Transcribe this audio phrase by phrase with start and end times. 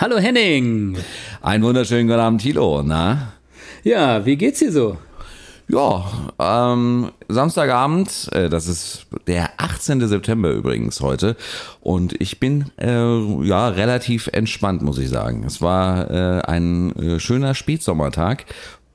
[0.00, 0.96] Hallo Henning.
[1.42, 2.82] Einen wunderschönen guten Abend, Tilo.
[2.82, 3.34] Na?
[3.84, 4.96] Ja, wie geht's dir so?
[5.68, 10.08] Ja, ähm, Samstagabend, äh, das ist der 18.
[10.08, 11.36] September übrigens heute.
[11.82, 15.44] Und ich bin äh, ja relativ entspannt, muss ich sagen.
[15.44, 18.46] Es war äh, ein äh, schöner Spätsommertag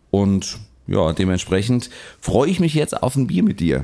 [0.09, 3.83] und ja, dementsprechend freue ich mich jetzt auf ein Bier mit dir.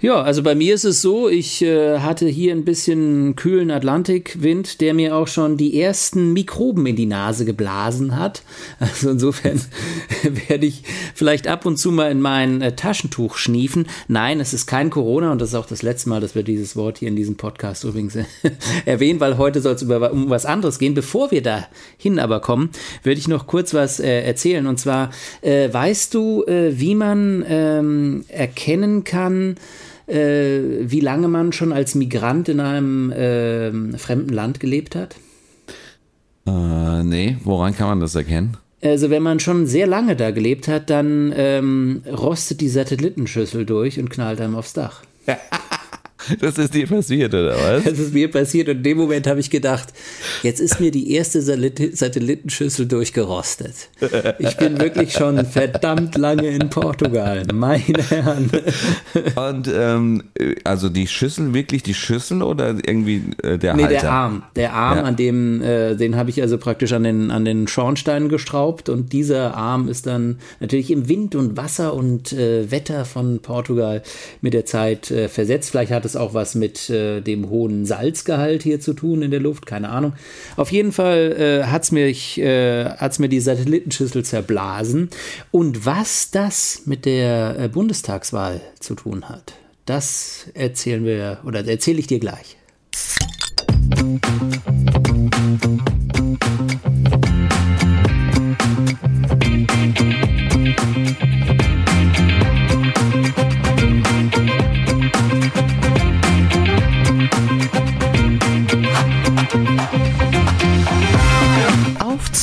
[0.00, 4.80] Ja, also bei mir ist es so, ich äh, hatte hier ein bisschen kühlen Atlantikwind,
[4.80, 8.42] der mir auch schon die ersten Mikroben in die Nase geblasen hat.
[8.80, 9.60] Also insofern
[10.48, 10.82] werde ich
[11.14, 13.86] vielleicht ab und zu mal in mein äh, Taschentuch schniefen.
[14.08, 16.74] Nein, es ist kein Corona und das ist auch das letzte Mal, dass wir dieses
[16.74, 18.18] Wort hier in diesem Podcast übrigens
[18.84, 20.94] erwähnen, weil heute soll es um was anderes gehen.
[20.94, 22.70] Bevor wir dahin aber kommen,
[23.02, 24.66] würde ich noch kurz was äh, erzählen.
[24.66, 25.10] Und zwar,
[25.42, 29.51] äh, weißt du, äh, wie man ähm, erkennen kann,
[30.06, 35.16] äh, wie lange man schon als Migrant in einem äh, fremden Land gelebt hat?
[36.46, 38.56] Äh, nee, woran kann man das erkennen?
[38.82, 44.00] Also wenn man schon sehr lange da gelebt hat, dann ähm, rostet die Satellitenschüssel durch
[44.00, 45.02] und knallt einem aufs Dach.
[46.40, 47.84] Das ist dir passiert, oder was?
[47.84, 49.92] Das ist mir passiert und in dem Moment habe ich gedacht,
[50.42, 53.74] jetzt ist mir die erste Satellitenschüssel durchgerostet.
[54.38, 58.50] Ich bin wirklich schon verdammt lange in Portugal, meine Herren.
[59.36, 60.22] Und ähm,
[60.64, 64.00] also die Schüssel, wirklich die Schüssel oder irgendwie äh, der nee, Halter?
[64.00, 64.42] der Arm.
[64.56, 65.04] Der Arm, ja.
[65.04, 69.12] an dem, äh, den habe ich also praktisch an den, an den Schornstein gestraubt und
[69.12, 74.02] dieser Arm ist dann natürlich im Wind und Wasser und äh, Wetter von Portugal
[74.40, 75.70] mit der Zeit äh, versetzt.
[75.70, 79.30] Vielleicht hat es es auch was mit äh, dem hohen Salzgehalt hier zu tun in
[79.30, 79.66] der Luft?
[79.66, 80.12] Keine Ahnung.
[80.56, 85.10] Auf jeden Fall äh, hat es mir, äh, mir die Satellitenschüssel zerblasen.
[85.50, 89.54] Und was das mit der äh, Bundestagswahl zu tun hat,
[89.86, 92.56] das erzählen wir oder erzähle ich dir gleich.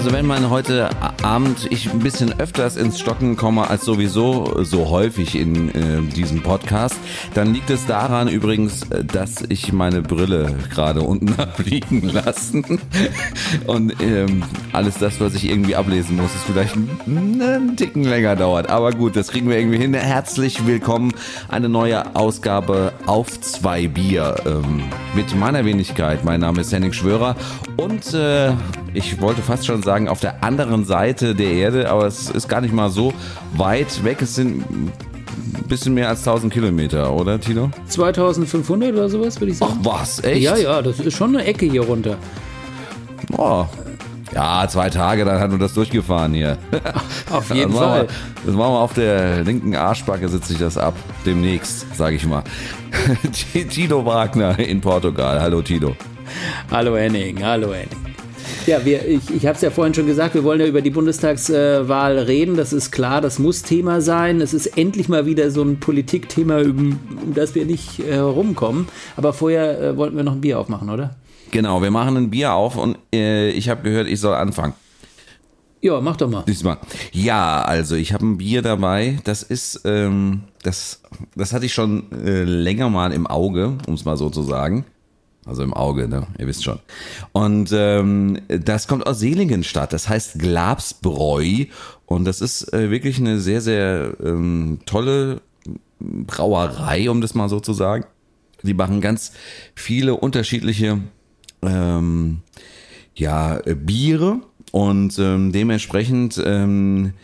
[0.00, 0.88] Also wenn man heute
[1.22, 6.42] Abend ich ein bisschen öfters ins Stocken komme als sowieso so häufig in äh, diesem
[6.42, 6.96] Podcast,
[7.34, 12.80] dann liegt es daran übrigens, dass ich meine Brille gerade unten habe liegen lassen
[13.66, 18.70] und ähm, alles das, was ich irgendwie ablesen muss, ist vielleicht einen Ticken länger dauert.
[18.70, 19.92] Aber gut, das kriegen wir irgendwie hin.
[19.92, 21.12] Herzlich willkommen,
[21.50, 24.82] eine neue Ausgabe auf zwei Bier ähm,
[25.14, 26.24] mit meiner Wenigkeit.
[26.24, 27.36] Mein Name ist Henning Schwörer
[27.76, 28.52] und äh,
[28.94, 32.60] ich wollte fast schon sagen, auf der anderen Seite der Erde, aber es ist gar
[32.60, 33.12] nicht mal so
[33.54, 34.22] weit weg.
[34.22, 34.92] Es sind ein
[35.68, 37.70] bisschen mehr als 1000 Kilometer, oder Tino?
[37.86, 39.74] 2500 oder sowas, würde ich sagen.
[39.80, 40.42] Ach was, echt?
[40.42, 42.16] Ja, ja, das ist schon eine Ecke hier runter.
[43.36, 43.64] Oh.
[44.32, 46.56] Ja, zwei Tage, dann hat man das durchgefahren hier.
[47.30, 48.02] Auf jeden das Fall.
[48.02, 48.08] Wir,
[48.46, 50.94] das machen wir auf der linken Arschbacke, sitze ich das ab.
[51.26, 52.44] Demnächst, sage ich mal.
[53.70, 55.40] Tino Wagner in Portugal.
[55.40, 55.96] Hallo Tino.
[56.70, 58.09] Hallo Henning, hallo Henning.
[58.66, 60.90] Ja, wir, ich, ich habe es ja vorhin schon gesagt, wir wollen ja über die
[60.90, 62.56] Bundestagswahl reden.
[62.56, 64.40] Das ist klar, das muss Thema sein.
[64.40, 68.88] Es ist endlich mal wieder so ein Politikthema, um, um das wir nicht herumkommen.
[69.16, 71.16] Aber vorher äh, wollten wir noch ein Bier aufmachen, oder?
[71.50, 74.74] Genau, wir machen ein Bier auf und äh, ich habe gehört, ich soll anfangen.
[75.82, 76.44] Ja, mach doch mal.
[76.46, 76.76] Diesmal.
[77.12, 79.18] Ja, also ich habe ein Bier dabei.
[79.24, 81.00] Das ist, ähm, das,
[81.34, 84.84] das hatte ich schon äh, länger mal im Auge, um es mal so zu sagen.
[85.46, 86.26] Also im Auge, ne?
[86.38, 86.78] Ihr wisst schon.
[87.32, 89.92] Und ähm, das kommt aus Seligenstadt.
[89.92, 91.64] Das heißt Glabsbräu.
[92.06, 95.40] Und das ist äh, wirklich eine sehr, sehr ähm, tolle
[95.98, 98.04] Brauerei, um das mal so zu sagen.
[98.62, 99.32] Die machen ganz
[99.74, 101.00] viele unterschiedliche
[101.62, 102.40] ähm,
[103.14, 104.40] ja, Biere
[104.72, 107.14] und ähm, dementsprechend ähm,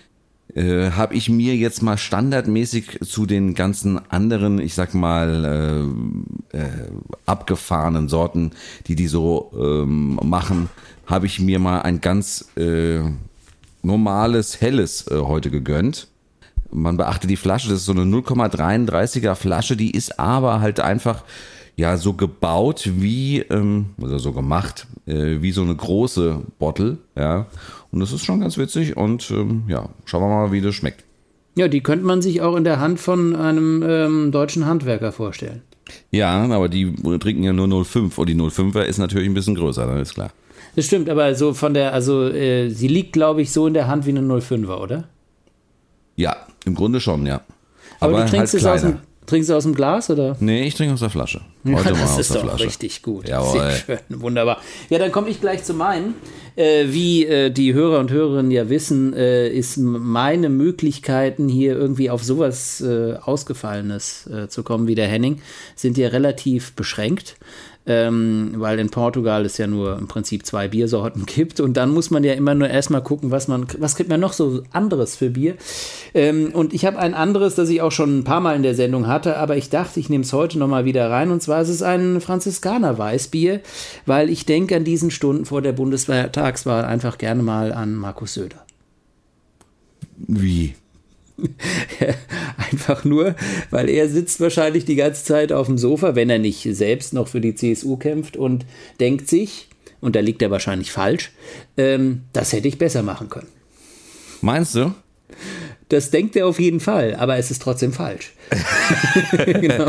[0.55, 5.91] äh, habe ich mir jetzt mal standardmäßig zu den ganzen anderen, ich sag mal,
[6.53, 6.69] äh, äh,
[7.27, 8.53] abgefahrenen Sorten,
[8.87, 10.69] die die so ähm, machen,
[11.07, 13.01] habe ich mir mal ein ganz äh,
[13.83, 16.09] normales, helles äh, heute gegönnt.
[16.71, 21.23] Man beachte die Flasche, das ist so eine 0,33er Flasche, die ist aber halt einfach
[21.77, 27.47] ja so gebaut wie, ähm, oder so gemacht, äh, wie so eine große Bottle, ja.
[27.93, 31.05] Und das ist schon ganz witzig und ähm, ja, schauen wir mal, wie das schmeckt.
[31.55, 35.63] Ja, die könnte man sich auch in der Hand von einem ähm, deutschen Handwerker vorstellen.
[36.11, 39.87] Ja, aber die trinken ja nur 0,5 und die 0,5er ist natürlich ein bisschen größer,
[39.87, 40.31] dann ist klar.
[40.75, 43.87] Das stimmt, aber so von der, also äh, sie liegt, glaube ich, so in der
[43.87, 45.05] Hand wie eine 05er, oder?
[46.17, 46.37] Ja,
[46.67, 47.41] im Grunde schon, ja.
[48.01, 48.97] Aber, Aber, du trinkst halt es aus kleiner.
[48.97, 50.37] dem, trinkst du aus dem Glas, oder?
[50.41, 51.41] Nee, ich trinke aus der Flasche.
[51.65, 52.65] Ja, Heute mal das aus ist der doch Flasche.
[52.67, 53.29] richtig gut.
[53.29, 53.61] Jawohl.
[53.61, 54.61] Sehr schön, wunderbar.
[54.89, 56.15] Ja, dann komme ich gleich zu meinen.
[56.57, 62.09] Äh, wie äh, die Hörer und Hörerinnen ja wissen, äh, ist meine Möglichkeiten hier irgendwie
[62.09, 65.43] auf sowas äh, Ausgefallenes äh, zu kommen wie der Henning,
[65.75, 67.37] sind ja relativ beschränkt.
[67.89, 72.11] Ähm, weil in Portugal es ja nur im Prinzip zwei Biersorten gibt und dann muss
[72.11, 75.31] man ja immer nur erstmal gucken, was man, was kriegt man noch so anderes für
[75.31, 75.55] Bier.
[76.13, 78.75] Ähm, und ich habe ein anderes, das ich auch schon ein paar Mal in der
[78.75, 81.69] Sendung hatte, aber ich dachte, ich nehme es heute nochmal wieder rein und zwar ist
[81.69, 83.61] es ein Franziskaner Weißbier,
[84.05, 88.67] weil ich denke an diesen Stunden vor der Bundestagswahl einfach gerne mal an Markus Söder.
[90.17, 90.75] Wie?
[92.57, 93.35] Einfach nur,
[93.71, 97.29] weil er sitzt wahrscheinlich die ganze Zeit auf dem Sofa, wenn er nicht selbst noch
[97.29, 98.65] für die CSU kämpft und
[99.01, 99.69] denkt sich,
[100.01, 101.33] und da liegt er wahrscheinlich falsch,
[101.77, 103.49] ähm, das hätte ich besser machen können.
[104.41, 104.95] Meinst du?
[105.89, 108.33] Das denkt er auf jeden Fall, aber es ist trotzdem falsch.
[109.45, 109.87] genau.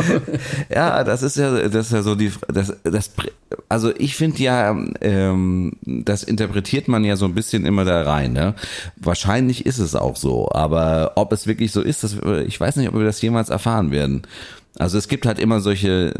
[0.69, 3.11] Ja, das ist ja, das ist ja so die, das, das,
[3.67, 8.33] also ich finde ja, ähm, das interpretiert man ja so ein bisschen immer da rein.
[8.33, 8.53] Ne?
[8.95, 12.89] Wahrscheinlich ist es auch so, aber ob es wirklich so ist, das, ich weiß nicht,
[12.89, 14.21] ob wir das jemals erfahren werden.
[14.79, 16.13] Also es gibt halt immer solche,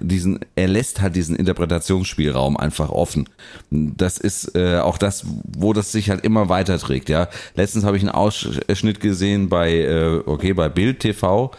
[0.00, 3.28] diesen, er lässt halt diesen Interpretationsspielraum einfach offen.
[3.70, 5.26] Das ist äh, auch das,
[5.56, 7.28] wo das sich halt immer weiterträgt, ja.
[7.56, 11.50] Letztens habe ich einen Ausschnitt gesehen bei, äh, okay, bei Bild TV,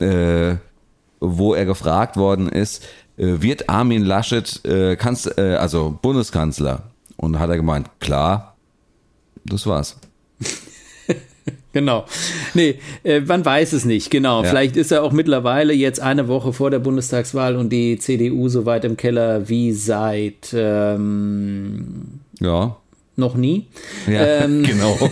[0.00, 0.56] äh,
[1.20, 2.84] wo er gefragt worden ist,
[3.16, 6.90] äh, wird Armin Laschet äh, Kanz äh, also Bundeskanzler?
[7.16, 8.56] Und hat er gemeint, klar,
[9.44, 9.98] das war's.
[11.72, 12.06] Genau.
[12.54, 14.42] Nee, äh, man weiß es nicht, genau.
[14.42, 14.48] Ja.
[14.48, 18.66] Vielleicht ist er auch mittlerweile jetzt eine Woche vor der Bundestagswahl und die CDU so
[18.66, 22.76] weit im Keller wie seit ähm, Ja.
[23.16, 23.66] noch nie.
[24.06, 24.98] Ja, Ähm, genau.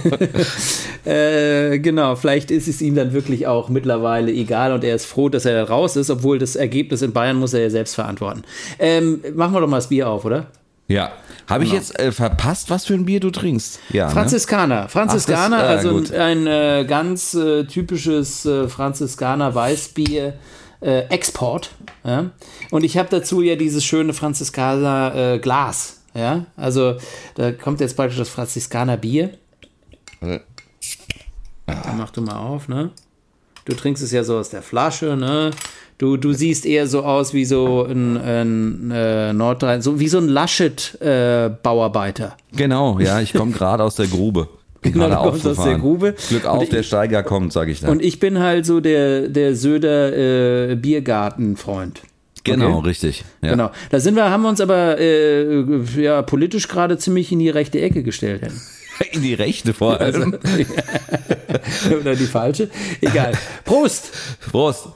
[1.05, 5.29] Äh, genau, vielleicht ist es ihm dann wirklich auch mittlerweile egal und er ist froh,
[5.29, 8.43] dass er raus ist, obwohl das Ergebnis in Bayern muss er ja selbst verantworten.
[8.81, 10.49] Ähm, machen wir doch mal das Bier auf, oder?
[10.89, 11.13] Ja.
[11.49, 13.81] Habe ich jetzt äh, verpasst, was für ein Bier du trinkst?
[13.91, 14.07] Ja.
[14.07, 14.13] Ne?
[14.13, 14.89] Franziskaner.
[14.89, 16.13] Franziskaner, Ach, das- äh, also gut.
[16.13, 20.35] ein äh, ganz äh, typisches äh, Franziskaner Weißbier.
[20.81, 21.71] Äh, Export.
[22.05, 22.31] Ja?
[22.71, 26.03] Und ich habe dazu ja dieses schöne Franziskaner Glas.
[26.15, 26.45] Ja?
[26.57, 26.97] Also
[27.35, 29.31] da kommt jetzt praktisch das Franziskaner Bier.
[30.21, 30.41] Äh.
[31.67, 32.91] Dann mach du mal auf, ne?
[33.65, 35.51] Du trinkst es ja so aus der Flasche, ne?
[35.99, 40.19] Du, du siehst eher so aus wie so ein, ein äh, Nordrhein, so wie so
[40.19, 42.37] ein Laschet-Bauarbeiter.
[42.55, 44.49] Genau, ja, ich komme gerade aus der Grube.
[44.83, 46.15] Genau, du kommst aus der Grube.
[46.29, 47.91] Glück auf, ich- der Steiger kommt, sage ich dann.
[47.91, 52.03] Und ich bin halt so der, der Söder äh, Biergartenfreund.
[52.45, 52.89] genau, okay.
[52.91, 53.25] richtig.
[53.43, 53.51] Ja.
[53.51, 53.71] Genau.
[53.91, 55.65] Da sind wir, haben wir uns aber äh,
[56.01, 58.43] ja, politisch gerade ziemlich in die rechte Ecke gestellt.
[58.43, 58.53] Hen.
[59.13, 60.39] In die Rechte vor allem.
[62.01, 62.71] Oder die falsche.
[63.01, 63.33] Egal.
[63.65, 64.13] Prost!
[64.53, 64.87] Prost.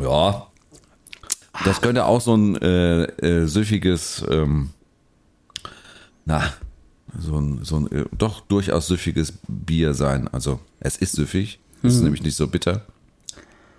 [0.00, 0.46] Ja.
[1.64, 4.70] Das könnte auch so ein äh, äh, süffiges, ähm,
[6.24, 6.42] na,
[7.18, 10.28] so ein, so ein äh, doch durchaus süffiges Bier sein.
[10.28, 12.82] Also es ist süffig, es ist nämlich nicht so bitter,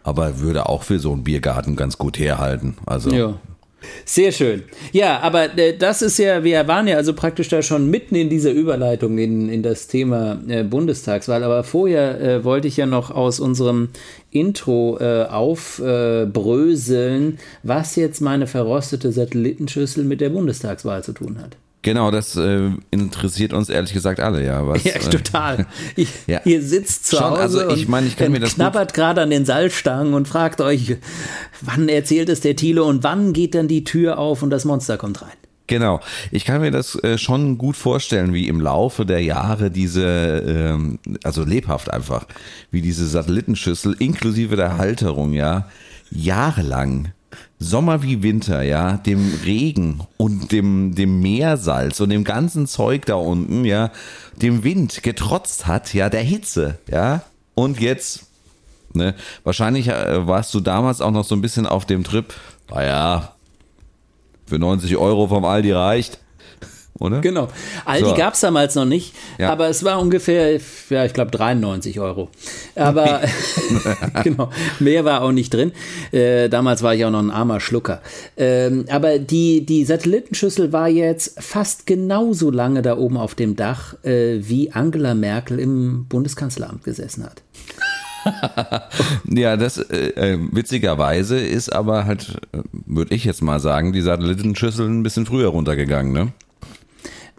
[0.04, 2.78] aber würde auch für so einen Biergarten ganz gut herhalten.
[2.86, 3.40] Also Ja.
[4.06, 4.64] Sehr schön.
[4.92, 8.30] Ja, aber äh, das ist ja, wir waren ja also praktisch da schon mitten in
[8.30, 11.44] dieser Überleitung in, in das Thema äh, Bundestagswahl.
[11.44, 13.90] Aber vorher äh, wollte ich ja noch aus unserem
[14.32, 21.56] Intro aufbröseln, was jetzt meine verrostete Satellitenschüssel mit der Bundestagswahl zu tun hat.
[21.84, 24.66] Genau, das äh, interessiert uns ehrlich gesagt alle, ja.
[24.68, 25.68] Was, Ja, äh, total.
[25.96, 26.42] Ich, Ja.
[26.46, 29.22] Ihr sitzt zu Schon, Hause also ich und meine, ich kann mir das knabbert gerade
[29.22, 30.98] an den Salzstangen und fragt euch,
[31.62, 34.98] wann erzählt es der Thiele und wann geht dann die Tür auf und das Monster
[34.98, 35.34] kommt rein.
[35.68, 36.02] Genau.
[36.32, 41.00] Ich kann mir das äh, schon gut vorstellen, wie im Laufe der Jahre diese, ähm,
[41.24, 42.26] also lebhaft einfach,
[42.72, 45.68] wie diese Satellitenschüssel inklusive der Halterung, ja,
[46.12, 47.14] jahrelang,
[47.60, 53.16] Sommer wie Winter, ja, dem Regen und dem, dem Meersalz und dem ganzen Zeug da
[53.16, 53.92] unten, ja,
[54.42, 57.22] dem Wind getrotzt hat, ja, der Hitze, ja,
[57.56, 58.26] und jetzt
[58.94, 59.16] Ne?
[59.44, 62.34] Wahrscheinlich äh, warst du damals auch noch so ein bisschen auf dem Trip,
[62.70, 63.34] naja,
[64.46, 66.20] für 90 Euro vom Aldi reicht.
[67.00, 67.22] Oder?
[67.22, 67.48] Genau.
[67.86, 68.16] Aldi So.
[68.16, 69.52] gab es damals noch nicht, Ja.
[69.52, 70.60] aber es war ungefähr,
[70.90, 72.30] ja, ich glaube 93 Euro.
[72.76, 73.22] Aber
[74.24, 75.72] genau, mehr war auch nicht drin.
[76.12, 78.02] Äh, damals war ich auch noch ein armer Schlucker.
[78.38, 83.96] Ähm, aber die, die Satellitenschüssel war jetzt fast genauso lange da oben auf dem Dach,
[84.04, 87.42] äh, wie Angela Merkel im Bundeskanzleramt gesessen hat.
[89.26, 92.38] Ja, das äh, äh, witzigerweise ist aber halt,
[92.72, 96.32] würde ich jetzt mal sagen, die Satellitenschüssel ein bisschen früher runtergegangen, ne?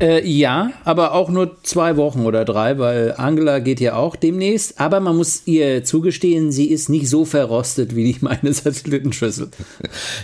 [0.01, 4.81] Äh, ja, aber auch nur zwei Wochen oder drei, weil Angela geht ja auch demnächst.
[4.81, 9.51] Aber man muss ihr zugestehen, sie ist nicht so verrostet wie die meine Satellitenschüssel.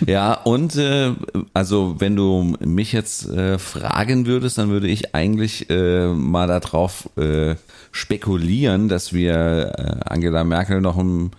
[0.05, 1.11] Ja, und äh,
[1.53, 7.09] also wenn du mich jetzt äh, fragen würdest, dann würde ich eigentlich äh, mal darauf
[7.17, 7.55] äh,
[7.91, 11.31] spekulieren, dass wir äh, Angela Merkel noch ein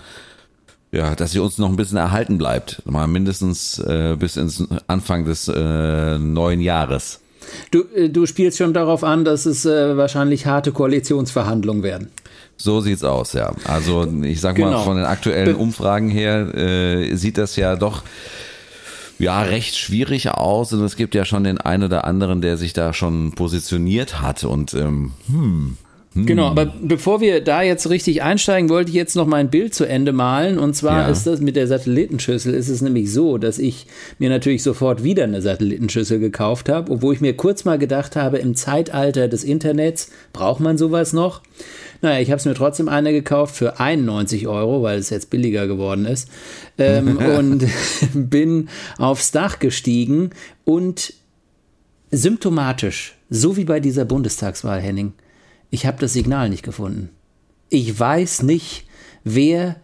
[0.93, 2.83] ja, dass sie uns noch ein bisschen erhalten bleibt.
[2.85, 7.22] Mal mindestens äh, bis ins Anfang des äh, neuen Jahres.
[7.71, 12.09] Du, äh, du spielst schon darauf an, dass es äh, wahrscheinlich harte Koalitionsverhandlungen werden.
[12.57, 13.53] So sieht's aus, ja.
[13.65, 14.83] Also ich sag mal, Genau.
[14.85, 18.03] von den aktuellen Umfragen her äh, sieht das ja doch
[19.19, 22.73] ja recht schwierig aus und es gibt ja schon den einen oder anderen, der sich
[22.73, 25.13] da schon positioniert hat und ähm,
[26.15, 29.87] Genau, aber bevor wir da jetzt richtig einsteigen, wollte ich jetzt noch mein Bild zu
[29.87, 30.59] Ende malen.
[30.59, 31.09] Und zwar Ja.
[31.09, 33.87] ist das mit der Satellitenschüssel, ist es nämlich so, dass ich
[34.19, 38.39] mir natürlich sofort wieder eine Satellitenschüssel gekauft habe, obwohl ich mir kurz mal gedacht habe,
[38.39, 41.41] im Zeitalter des Internets braucht man sowas noch.
[42.03, 45.67] Naja, ich habe es mir trotzdem eine gekauft für 91 Euro, weil es jetzt billiger
[45.67, 46.29] geworden ist.
[46.77, 47.65] Ähm, und
[48.15, 50.31] bin aufs Dach gestiegen
[50.65, 51.15] und
[52.11, 55.15] symptomatisch, so wie bei dieser Bundestagswahl, Henning,
[55.73, 57.09] ich habe das Signal nicht gefunden.
[57.71, 58.85] Ich weiß nicht,
[59.25, 59.77] wer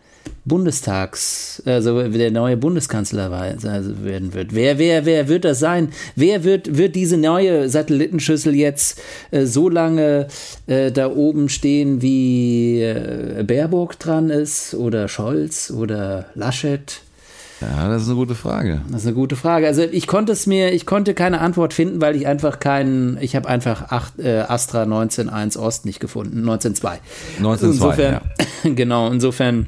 [0.45, 4.55] Bundestags, also der neue Bundeskanzler also werden wird.
[4.55, 5.89] Wer, wer, wer wird das sein?
[6.15, 10.29] Wer wird, wird diese neue Satellitenschüssel jetzt äh, so lange
[10.67, 17.01] äh, da oben stehen, wie äh, Baerbock dran ist oder Scholz oder Laschet?
[17.61, 18.83] Ja, das ist eine gute Frage.
[18.89, 19.67] Das ist eine gute Frage.
[19.67, 23.35] Also ich konnte es mir, ich konnte keine Antwort finden, weil ich einfach keinen, ich
[23.35, 26.99] habe einfach acht, äh, Astra 19.1 Ost nicht gefunden, 19.2.
[27.41, 28.21] 19.2, Insofern,
[28.77, 29.67] genau, insofern,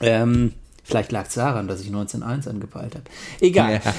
[0.00, 0.52] ähm,
[0.84, 3.04] vielleicht lag es daran, dass ich 19.1 angepeilt habe.
[3.40, 3.80] Egal.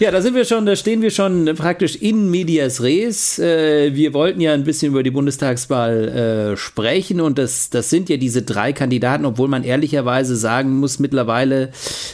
[0.00, 0.10] Ja.
[0.10, 3.38] da sind wir schon, da stehen wir schon praktisch in medias res.
[3.38, 8.08] Äh, wir wollten ja ein bisschen über die Bundestagswahl äh, sprechen und das, das sind
[8.08, 11.70] ja diese drei Kandidaten, obwohl man ehrlicherweise sagen muss, mittlerweile,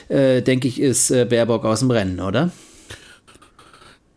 [0.08, 2.50] äh, denke ich, ist Baerbock aus dem Rennen, oder?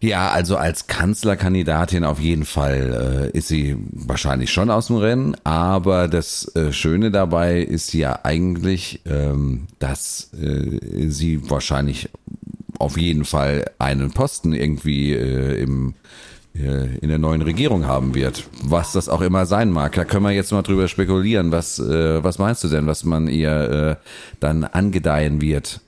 [0.04, 5.38] Ja, also als Kanzlerkandidatin auf jeden Fall äh, ist sie wahrscheinlich schon aus dem Rennen,
[5.46, 12.10] aber das äh, Schöne dabei ist ja eigentlich, ähm, dass äh, sie wahrscheinlich
[12.80, 15.94] auf jeden Fall einen Posten irgendwie äh, im
[16.54, 19.94] äh, in der neuen Regierung haben wird, was das auch immer sein mag.
[19.94, 21.54] Da können wir jetzt mal drüber spekulieren.
[21.54, 24.00] Was, äh, was meinst du denn, was man ihr
[24.42, 25.80] dann angedeihen wird?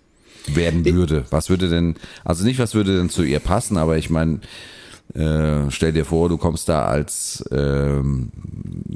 [0.54, 1.26] Werden würde.
[1.30, 4.40] Was würde denn, also nicht, was würde denn zu ihr passen, aber ich meine,
[5.14, 8.32] äh, stell dir vor, du kommst da als, ähm,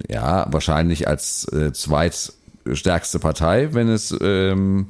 [0.09, 4.87] ja, wahrscheinlich als äh, zweitstärkste Partei, wenn es, ähm,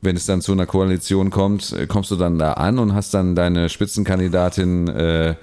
[0.00, 3.14] wenn es dann zu einer Koalition kommt, äh, kommst du dann da an und hast
[3.14, 5.34] dann deine Spitzenkandidatin äh,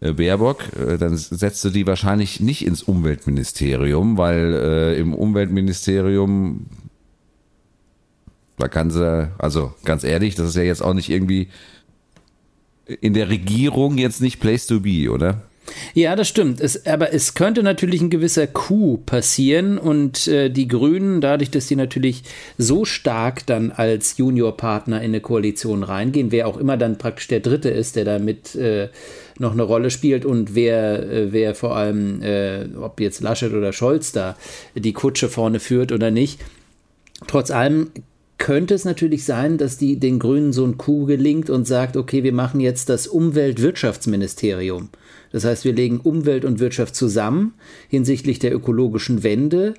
[0.00, 6.66] äh, Baerbock, äh, dann setzt du die wahrscheinlich nicht ins Umweltministerium, weil äh, im Umweltministerium
[8.58, 11.48] da kann sie, also ganz ehrlich, das ist ja jetzt auch nicht irgendwie
[13.00, 15.42] in der Regierung jetzt nicht Place to be, oder?
[15.94, 16.60] Ja, das stimmt.
[16.60, 21.66] Es, aber es könnte natürlich ein gewisser Coup passieren und äh, die Grünen, dadurch, dass
[21.66, 22.22] die natürlich
[22.58, 27.40] so stark dann als Juniorpartner in eine Koalition reingehen, wer auch immer dann praktisch der
[27.40, 28.88] Dritte ist, der da mit äh,
[29.38, 33.72] noch eine Rolle spielt und wer, äh, wer vor allem, äh, ob jetzt Laschet oder
[33.72, 34.36] Scholz da
[34.74, 36.40] die Kutsche vorne führt oder nicht.
[37.26, 37.90] Trotz allem
[38.38, 42.22] könnte es natürlich sein, dass die den Grünen so ein Coup gelingt und sagt, okay,
[42.24, 44.90] wir machen jetzt das Umweltwirtschaftsministerium.
[45.32, 47.54] Das heißt, wir legen Umwelt und Wirtschaft zusammen
[47.88, 49.74] hinsichtlich der ökologischen Wende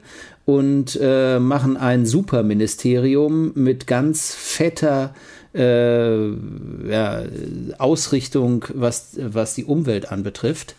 [0.46, 5.14] und äh, machen ein Superministerium mit ganz fetter
[5.54, 6.28] äh,
[6.90, 7.24] ja,
[7.78, 10.76] Ausrichtung, was, was die Umwelt anbetrifft.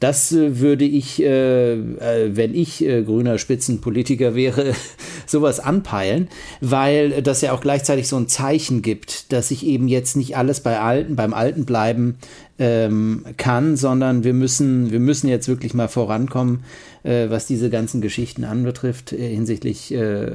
[0.00, 4.72] Das äh, würde ich, äh, äh, wenn ich grüner Spitzenpolitiker wäre,
[5.26, 6.28] sowas anpeilen,
[6.60, 10.60] weil das ja auch gleichzeitig so ein Zeichen gibt, dass sich eben jetzt nicht alles
[10.60, 12.18] bei Alten, beim Alten bleiben
[12.58, 16.64] ähm, kann, sondern wir müssen, wir müssen jetzt wirklich mal vorankommen,
[17.02, 20.30] äh, was diese ganzen Geschichten anbetrifft, äh, hinsichtlich äh,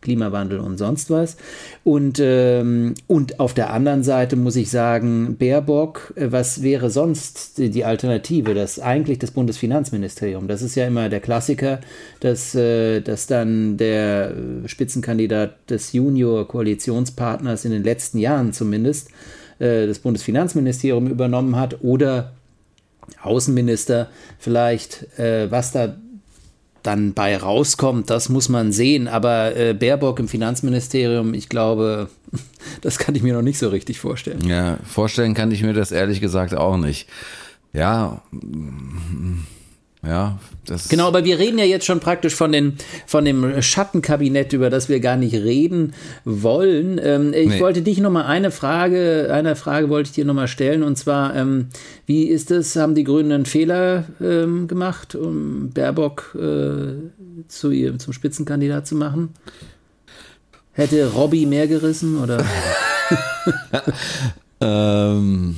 [0.00, 1.36] Klimawandel und sonst was.
[1.84, 7.58] Und, ähm, und auf der anderen Seite muss ich sagen, Baerbock, äh, was wäre sonst
[7.58, 8.54] die, Alternative?
[8.54, 10.48] Das eigentlich das Bundesfinanzministerium.
[10.48, 11.80] Das ist ja immer der Klassiker,
[12.20, 14.34] dass, äh, dass dann der
[14.66, 19.10] Spitzenkandidat des Junior-Koalitionspartners in den letzten Jahren zumindest
[19.60, 22.30] das Bundesfinanzministerium übernommen hat oder
[23.22, 24.08] Außenminister
[24.38, 25.96] vielleicht, äh, was da
[26.82, 29.08] dann bei rauskommt, das muss man sehen.
[29.08, 32.08] Aber äh, Baerbock im Finanzministerium, ich glaube,
[32.80, 34.46] das kann ich mir noch nicht so richtig vorstellen.
[34.48, 37.08] Ja, vorstellen kann ich mir das ehrlich gesagt auch nicht.
[37.72, 38.22] Ja,
[40.06, 42.74] ja, das genau, aber wir reden ja jetzt schon praktisch von, den,
[43.06, 45.92] von dem Schattenkabinett, über das wir gar nicht reden
[46.24, 47.00] wollen.
[47.02, 47.60] Ähm, ich nee.
[47.60, 51.68] wollte dich nochmal eine Frage, eine Frage wollte ich dir nochmal stellen und zwar, ähm,
[52.06, 57.98] wie ist es, haben die Grünen einen Fehler ähm, gemacht, um Baerbock äh, zu ihr,
[57.98, 59.30] zum Spitzenkandidat zu machen?
[60.72, 62.44] Hätte Robby mehr gerissen oder?
[64.60, 65.56] ähm.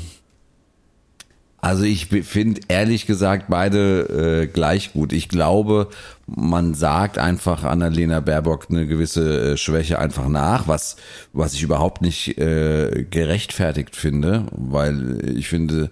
[1.61, 5.13] Also ich finde ehrlich gesagt beide äh, gleich gut.
[5.13, 5.89] Ich glaube,
[6.27, 10.97] man sagt einfach Annalena Baerbock eine gewisse äh, Schwäche einfach nach, was
[11.33, 15.91] was ich überhaupt nicht äh, gerechtfertigt finde, weil ich finde,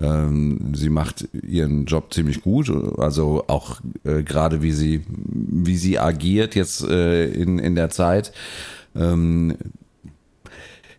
[0.00, 2.72] ähm, sie macht ihren Job ziemlich gut.
[2.98, 8.32] Also auch äh, gerade wie sie wie sie agiert jetzt äh, in in der Zeit.
[8.96, 9.56] Ähm,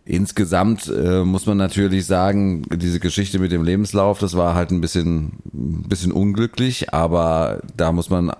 [0.08, 4.80] Insgesamt äh, muss man natürlich sagen, diese Geschichte mit dem Lebenslauf, das war halt ein
[4.80, 8.34] bisschen, ein bisschen unglücklich, aber da muss man äh,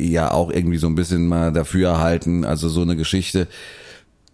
[0.00, 2.44] ja auch irgendwie so ein bisschen mal dafür halten.
[2.44, 3.48] Also so eine Geschichte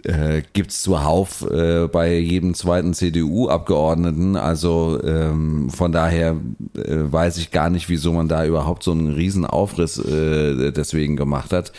[0.05, 4.37] äh, gibt's zuhauf äh, bei jedem zweiten CDU-Abgeordneten.
[4.37, 6.37] Also ähm, von daher
[6.77, 11.17] äh, weiß ich gar nicht, wieso man da überhaupt so einen riesen Aufriss äh, deswegen
[11.17, 11.73] gemacht hat.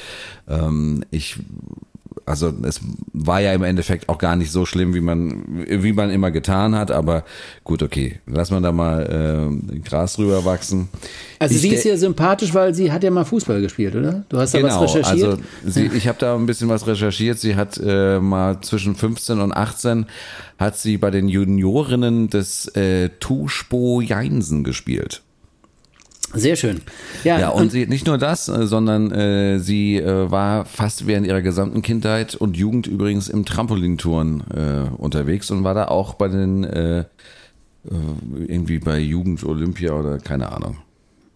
[0.47, 1.37] Ähm, ich
[2.29, 2.79] also es
[3.11, 6.75] war ja im Endeffekt auch gar nicht so schlimm, wie man, wie man immer getan
[6.75, 7.23] hat, aber
[7.63, 10.89] gut, okay, lass man da mal äh, Gras drüber wachsen.
[11.39, 14.25] Also ich sie ist ja sympathisch, weil sie hat ja mal Fußball gespielt, oder?
[14.29, 15.39] Du hast da genau, was recherchiert?
[15.39, 17.39] Also sie, ich habe da ein bisschen was recherchiert.
[17.39, 20.05] Sie hat äh, mal zwischen 15 und 18
[20.59, 25.23] hat sie bei den Juniorinnen des äh, Tuschbo Jeinsen gespielt.
[26.33, 26.81] Sehr schön.
[27.23, 31.07] Ja, ja und, und, sie nicht nur das, äh, sondern äh, sie äh, war fast
[31.07, 36.13] während ihrer gesamten Kindheit und Jugend übrigens im Trampolintouren äh, unterwegs und war da auch
[36.13, 37.05] bei den äh, äh
[38.47, 40.77] irgendwie bei Jugend Olympia oder keine Ahnung.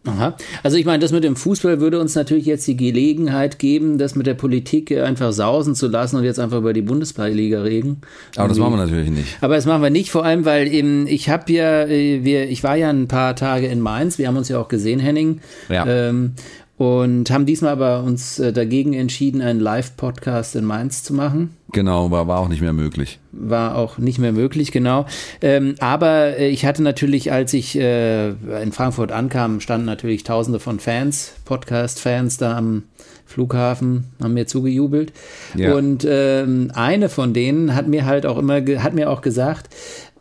[0.05, 0.35] Aha.
[0.63, 4.15] Also ich meine, das mit dem Fußball würde uns natürlich jetzt die Gelegenheit geben, das
[4.15, 8.01] mit der Politik einfach sausen zu lassen und jetzt einfach über die Bundesliga reden.
[8.35, 9.37] Aber das machen wir natürlich nicht.
[9.39, 12.63] Aber das machen wir nicht, vor allem, weil eben, ich habe ja, äh, wir, ich
[12.63, 15.39] war ja ein paar Tage in Mainz, wir haben uns ja auch gesehen, Henning.
[15.69, 15.85] Ja.
[15.85, 16.33] Ähm,
[16.77, 21.55] und haben diesmal aber uns äh, dagegen entschieden, einen Live-Podcast in Mainz zu machen.
[21.71, 23.19] Genau, war, war auch nicht mehr möglich.
[23.31, 25.05] War auch nicht mehr möglich, genau.
[25.41, 30.59] Ähm, aber äh, ich hatte natürlich, als ich äh, in Frankfurt ankam, standen natürlich tausende
[30.59, 32.83] von Fans, Podcast-Fans da am
[33.25, 35.13] Flughafen, haben mir zugejubelt.
[35.55, 35.75] Ja.
[35.75, 39.69] Und ähm, eine von denen hat mir halt auch immer, hat mir auch gesagt,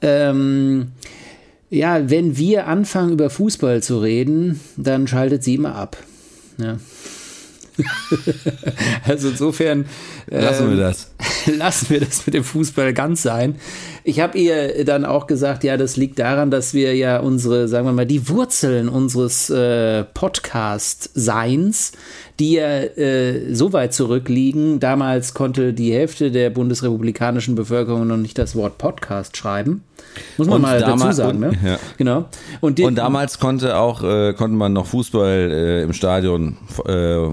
[0.03, 0.93] ähm,
[1.71, 5.97] ja, wenn wir anfangen über Fußball zu reden, dann schaltet sie immer ab.
[6.63, 6.77] Ja.
[9.05, 9.87] also insofern
[10.27, 11.11] lassen wir ähm, das.
[11.57, 13.57] lassen wir das mit dem Fußball ganz sein.
[14.05, 17.87] Ich habe ihr dann auch gesagt, ja, das liegt daran, dass wir ja unsere, sagen
[17.87, 21.93] wir mal, die Wurzeln unseres äh, Podcast-Seins,
[22.39, 24.81] die ja äh, so weit zurückliegen.
[24.81, 29.85] Damals konnte die Hälfte der bundesrepublikanischen Bevölkerung noch nicht das Wort Podcast schreiben.
[30.37, 31.53] Muss man und mal dazu sagen, ne?
[31.65, 31.79] Ja.
[31.97, 32.25] Genau.
[32.61, 37.29] Und, und, damals konnte auch äh, konnte man noch Fußball äh, im Stadion äh,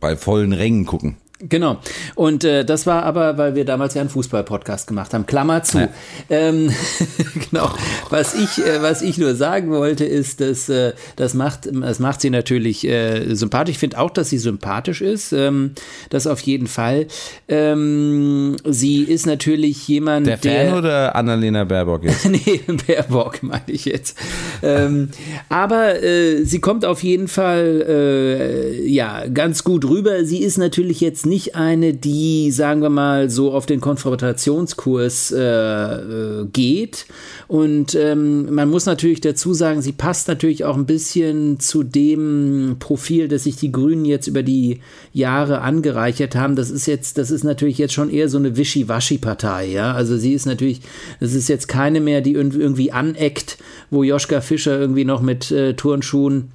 [0.00, 1.16] bei vollen Rängen gucken.
[1.40, 1.78] Genau.
[2.16, 5.24] Und äh, das war aber, weil wir damals ja einen Fußball-Podcast gemacht haben.
[5.24, 5.78] Klammer zu.
[5.78, 5.88] Ja.
[6.30, 6.72] Ähm,
[7.50, 7.70] genau.
[8.10, 12.22] Was ich, äh, was ich nur sagen wollte, ist, dass äh, das macht, das macht
[12.22, 13.74] sie natürlich äh, sympathisch.
[13.74, 15.32] Ich finde auch, dass sie sympathisch ist.
[15.32, 15.74] Ähm,
[16.10, 17.06] das auf jeden Fall.
[17.46, 22.24] Ähm, sie ist natürlich jemand, der Fan der, oder Annalena Baerbock jetzt?
[22.28, 24.18] nee, Baerbock meine ich jetzt.
[24.64, 25.10] ähm,
[25.48, 30.24] aber äh, sie kommt auf jeden Fall äh, ja ganz gut rüber.
[30.24, 35.42] Sie ist natürlich jetzt nicht eine, die, sagen wir mal, so auf den Konfrontationskurs äh,
[35.42, 37.06] äh, geht.
[37.46, 42.76] Und ähm, man muss natürlich dazu sagen, sie passt natürlich auch ein bisschen zu dem
[42.78, 44.80] Profil, das sich die Grünen jetzt über die
[45.12, 46.56] Jahre angereichert haben.
[46.56, 49.92] Das ist jetzt, das ist natürlich jetzt schon eher so eine Wischiwaschi-Partei, ja.
[49.92, 50.80] Also sie ist natürlich,
[51.20, 53.58] das ist jetzt keine mehr, die irgendwie aneckt,
[53.90, 56.50] wo Joschka Fischer irgendwie noch mit äh, Turnschuhen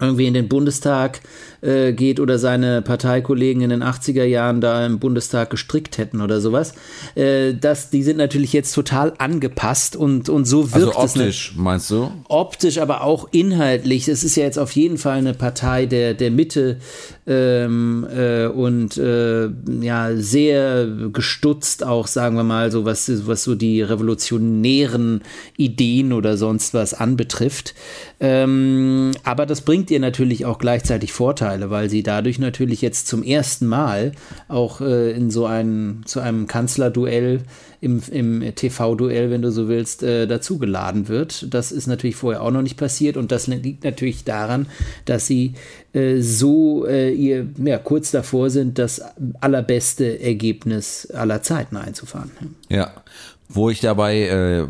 [0.00, 1.20] irgendwie in den Bundestag
[1.64, 6.40] äh, geht oder seine Parteikollegen in den 80er Jahren da im Bundestag gestrickt hätten oder
[6.40, 6.74] sowas.
[7.14, 11.58] Äh, das, die sind natürlich jetzt total angepasst und, und so wirkt also optisch, es.
[11.58, 12.10] meinst du?
[12.28, 14.08] Optisch, aber auch inhaltlich.
[14.08, 16.78] Es ist ja jetzt auf jeden Fall eine Partei der, der Mitte
[17.26, 19.48] ähm, äh, und äh,
[19.80, 25.22] ja, sehr gestutzt auch, sagen wir mal, so was, was so die revolutionären
[25.56, 27.74] Ideen oder sonst was anbetrifft.
[28.20, 33.22] Ähm, aber das bringt ihr natürlich auch gleichzeitig Vorteile, weil sie dadurch natürlich jetzt zum
[33.22, 34.12] ersten Mal
[34.48, 37.42] auch äh, in so ein, zu einem Kanzlerduell
[37.80, 41.52] im, im TV-Duell, wenn du so willst, äh, dazugeladen wird.
[41.52, 44.66] Das ist natürlich vorher auch noch nicht passiert und das liegt natürlich daran,
[45.04, 45.54] dass sie
[45.92, 49.02] äh, so äh, ihr ja, kurz davor sind, das
[49.40, 52.30] allerbeste Ergebnis aller Zeiten einzufahren.
[52.68, 52.92] Ja,
[53.48, 54.68] wo ich dabei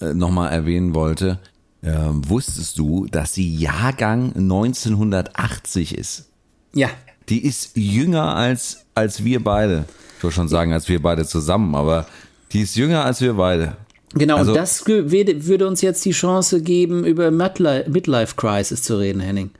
[0.00, 1.38] äh, nochmal erwähnen wollte,
[1.82, 6.30] äh, wusstest du, dass sie Jahrgang 1980 ist?
[6.74, 6.88] Ja.
[7.28, 9.84] Die ist jünger als, als wir beide.
[10.16, 12.06] Ich würde schon sagen, als wir beide zusammen, aber
[12.52, 13.76] die ist jünger als wir beide.
[14.18, 19.20] Genau, also, und das würde uns jetzt die Chance geben, über Midlife Crisis zu reden,
[19.20, 19.50] Henning.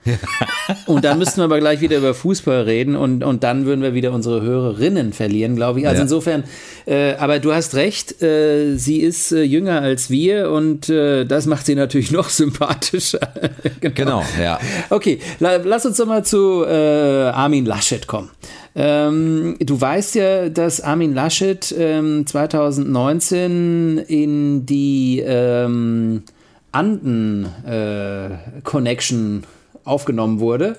[0.87, 3.93] und dann müssten wir aber gleich wieder über Fußball reden und, und dann würden wir
[3.93, 5.87] wieder unsere Hörerinnen verlieren, glaube ich.
[5.87, 6.03] Also ja.
[6.03, 6.45] insofern,
[6.87, 11.47] äh, aber du hast recht, äh, sie ist äh, jünger als wir und äh, das
[11.47, 13.21] macht sie natürlich noch sympathischer.
[13.81, 13.95] genau.
[13.95, 14.59] genau, ja.
[14.89, 18.31] Okay, la, lass uns doch mal zu äh, Armin Laschet kommen.
[18.79, 26.25] Ähm, du weißt ja, dass Armin Laschet ähm, 2019 in die ähm,
[26.73, 29.47] Anden-Connection äh,
[29.89, 30.77] aufgenommen wurde.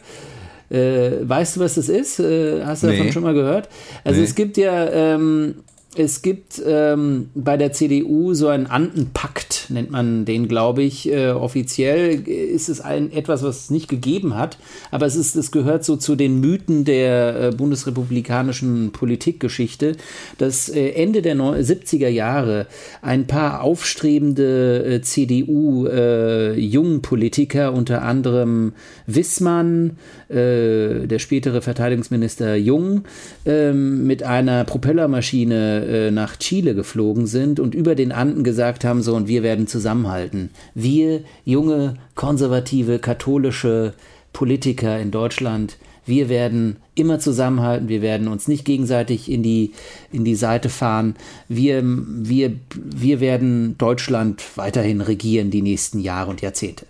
[0.69, 2.19] Äh, weißt du, was das ist?
[2.19, 2.97] Äh, hast du nee.
[2.97, 3.67] davon schon mal gehört?
[4.03, 4.25] Also nee.
[4.25, 5.63] es gibt ja ähm,
[5.97, 11.11] es gibt ähm, bei der CDU so einen Andenpakt, nennt man den, glaube ich.
[11.11, 14.59] Äh, offiziell ist es ein, etwas, was es nicht gegeben hat,
[14.91, 19.95] aber es, ist, es gehört so zu den Mythen der äh, bundesrepublikanischen Politikgeschichte,
[20.37, 22.67] dass äh, Ende der 70er Jahre
[23.01, 28.73] ein paar aufstrebende äh, CDU-Jungpolitiker, äh, unter anderem
[29.07, 29.97] Wissmann,
[30.29, 33.05] äh, der spätere Verteidigungsminister Jung,
[33.45, 39.01] ähm, mit einer Propellermaschine äh, nach Chile geflogen sind und über den Anden gesagt haben,
[39.01, 40.49] so und wir werden zusammenhalten.
[40.75, 43.93] Wir, junge, konservative, katholische
[44.33, 49.73] Politiker in Deutschland, wir werden immer zusammenhalten, wir werden uns nicht gegenseitig in die,
[50.11, 51.15] in die Seite fahren.
[51.47, 56.85] Wir, wir, wir werden Deutschland weiterhin regieren die nächsten Jahre und Jahrzehnte.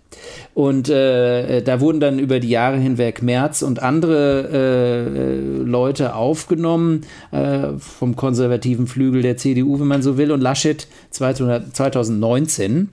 [0.53, 7.01] Und äh, da wurden dann über die Jahre hinweg Merz und andere äh, Leute aufgenommen
[7.31, 10.31] äh, vom konservativen Flügel der CDU, wenn man so will.
[10.31, 12.89] Und Laschet 2019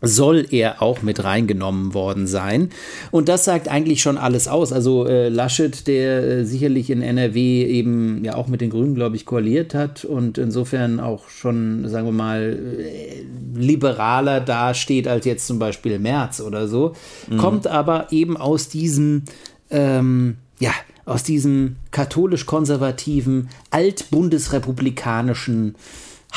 [0.00, 2.70] soll er auch mit reingenommen worden sein.
[3.10, 4.72] Und das sagt eigentlich schon alles aus.
[4.72, 9.16] Also äh, Laschet, der äh, sicherlich in NRW eben ja auch mit den Grünen, glaube
[9.16, 15.46] ich, koaliert hat und insofern auch schon, sagen wir mal, äh, liberaler dasteht als jetzt
[15.46, 16.94] zum Beispiel Merz oder so,
[17.28, 17.38] mhm.
[17.38, 19.24] kommt aber eben aus diesem,
[19.70, 20.72] ähm, ja,
[21.06, 25.74] aus diesem katholisch-konservativen, altbundesrepublikanischen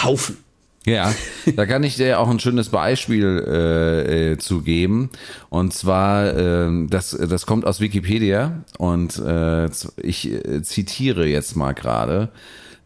[0.02, 0.38] Haufen.
[0.86, 1.14] Ja,
[1.56, 5.12] da kann ich dir auch ein schönes Beispiel äh, äh, zu geben.
[5.50, 11.74] Und zwar, äh, das, das kommt aus Wikipedia und äh, ich äh, zitiere jetzt mal
[11.74, 12.30] gerade.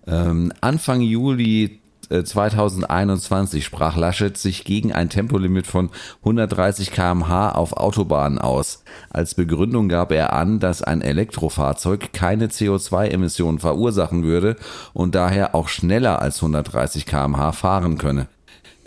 [0.08, 5.90] Ähm, Anfang Juli 2021 äh, sprach Laschet sich gegen ein Tempolimit von
[6.20, 8.84] 130 kmh auf Autobahnen aus.
[9.10, 14.56] Als Begründung gab er an, dass ein Elektrofahrzeug keine CO2-Emissionen verursachen würde
[14.94, 18.28] und daher auch schneller als 130 kmh fahren könne.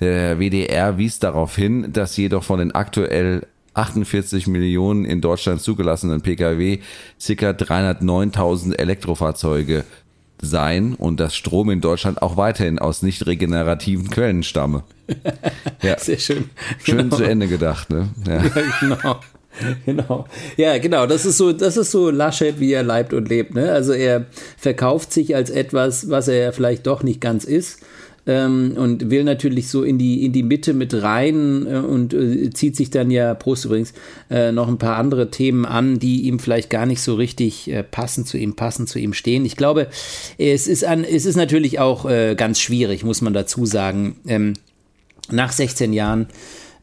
[0.01, 6.21] Der WDR wies darauf hin, dass jedoch von den aktuell 48 Millionen in Deutschland zugelassenen
[6.21, 7.51] Pkw ca.
[7.51, 9.85] 309.000 Elektrofahrzeuge
[10.41, 14.83] sein und dass Strom in Deutschland auch weiterhin aus nicht regenerativen Quellen stamme.
[15.81, 15.97] Ja.
[15.97, 16.51] Sehr schön.
[16.83, 17.17] Schön genau.
[17.17, 18.09] zu Ende gedacht, ne?
[18.27, 18.43] Ja.
[18.45, 19.21] ja, genau.
[19.87, 20.27] Genau.
[20.57, 21.07] Ja, genau.
[21.07, 23.55] Das ist so, das ist so Laschet, wie er leibt und lebt.
[23.55, 23.71] Ne?
[23.71, 27.81] Also er verkauft sich als etwas, was er vielleicht doch nicht ganz ist
[28.29, 32.51] ähm, und will natürlich so in die, in die Mitte mit rein äh, und äh,
[32.51, 33.95] zieht sich dann ja, Prost übrigens,
[34.31, 37.83] äh, noch ein paar andere Themen an, die ihm vielleicht gar nicht so richtig äh,
[37.83, 39.47] passen zu ihm, passen zu ihm stehen.
[39.47, 39.89] Ich glaube,
[40.37, 44.17] es ist, an, es ist natürlich auch äh, ganz schwierig, muss man dazu sagen.
[44.27, 44.53] Ähm,
[45.31, 46.29] nach 16 Jahren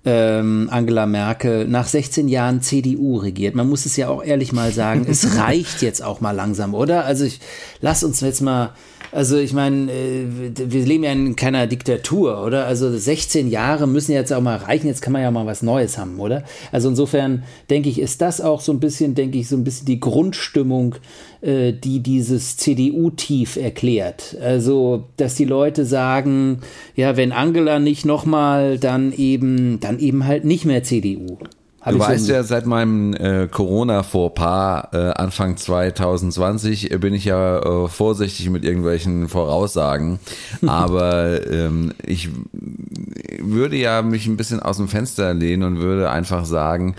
[0.04, 3.56] ähm, Angela Merkel nach 16 Jahren CDU regiert.
[3.56, 7.06] Man muss es ja auch ehrlich mal sagen, es reicht jetzt auch mal langsam, oder?
[7.06, 7.40] Also ich
[7.82, 8.74] lass uns jetzt mal
[9.16, 10.26] also ich meine, äh,
[10.56, 12.66] wir leben ja in keiner Diktatur, oder?
[12.68, 15.98] Also 16 Jahre müssen jetzt auch mal reichen, jetzt kann man ja mal was Neues
[15.98, 16.44] haben, oder?
[16.74, 19.86] Also insofern denke ich, ist das auch so ein bisschen, denke ich, so ein bisschen
[19.86, 20.96] die Grundstimmung,
[21.42, 24.36] äh, die dieses CDU-Tief erklärt.
[24.42, 26.60] Also, dass die Leute sagen,
[26.98, 31.38] ja, wenn Angela nicht nochmal, dann eben, dann eben halt nicht mehr CDU.
[31.86, 37.88] Du weißt ja, seit meinem äh, Corona-Vorpaar äh, Anfang 2020 äh, bin ich ja äh,
[37.88, 40.20] vorsichtig mit irgendwelchen Voraussagen.
[40.66, 42.30] Aber ähm, ich
[43.40, 46.96] würde ja mich ein bisschen aus dem Fenster lehnen und würde einfach sagen,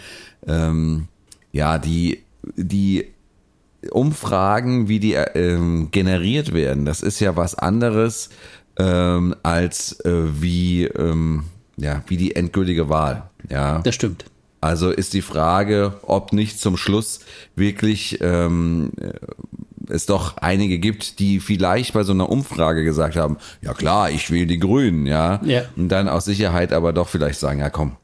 [0.46, 1.08] ähm,
[1.52, 2.22] ja, die,
[2.56, 3.06] die
[3.90, 8.30] Umfragen, wie die ähm, generiert werden, das ist ja was anderes
[8.78, 11.44] ähm, als äh, wie, ähm,
[11.76, 13.30] ja, wie die endgültige Wahl.
[13.50, 14.26] Ja, das stimmt.
[14.60, 17.20] Also ist die Frage, ob nicht zum Schluss
[17.54, 18.90] wirklich ähm,
[19.88, 24.30] es doch einige gibt, die vielleicht bei so einer Umfrage gesagt haben, ja klar, ich
[24.30, 25.40] will die Grünen, ja.
[25.44, 25.62] ja.
[25.76, 27.96] Und dann aus Sicherheit aber doch vielleicht sagen, ja komm,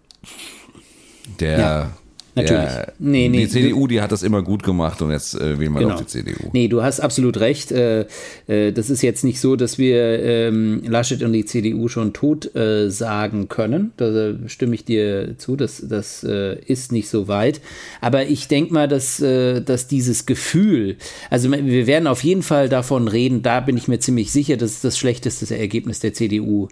[1.40, 1.90] der ja.
[2.34, 2.64] Natürlich.
[2.64, 5.72] Ja, nee, nee, die CDU, die hat das immer gut gemacht und jetzt äh, wählen
[5.72, 5.90] wir genau.
[5.94, 6.48] doch die CDU.
[6.52, 7.72] Nee, du hast absolut recht.
[7.72, 8.06] Äh,
[8.46, 12.54] äh, das ist jetzt nicht so, dass wir ähm, Laschet und die CDU schon tot
[12.54, 13.92] äh, sagen können.
[13.98, 15.56] Da stimme ich dir zu.
[15.56, 17.60] Das, das äh, ist nicht so weit.
[18.00, 20.96] Aber ich denke mal, dass, äh, dass dieses Gefühl,
[21.28, 24.80] also wir werden auf jeden Fall davon reden, da bin ich mir ziemlich sicher, dass
[24.80, 26.68] das schlechteste Ergebnis der CDU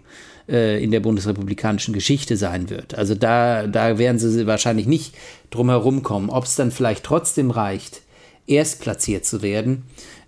[0.51, 2.95] äh, in der bundesrepublikanischen Geschichte sein wird.
[2.95, 5.15] Also da, da werden sie wahrscheinlich nicht
[5.49, 6.29] drum herum kommen.
[6.29, 8.01] Ob es dann vielleicht trotzdem reicht,
[8.47, 9.83] erstplatziert zu werden,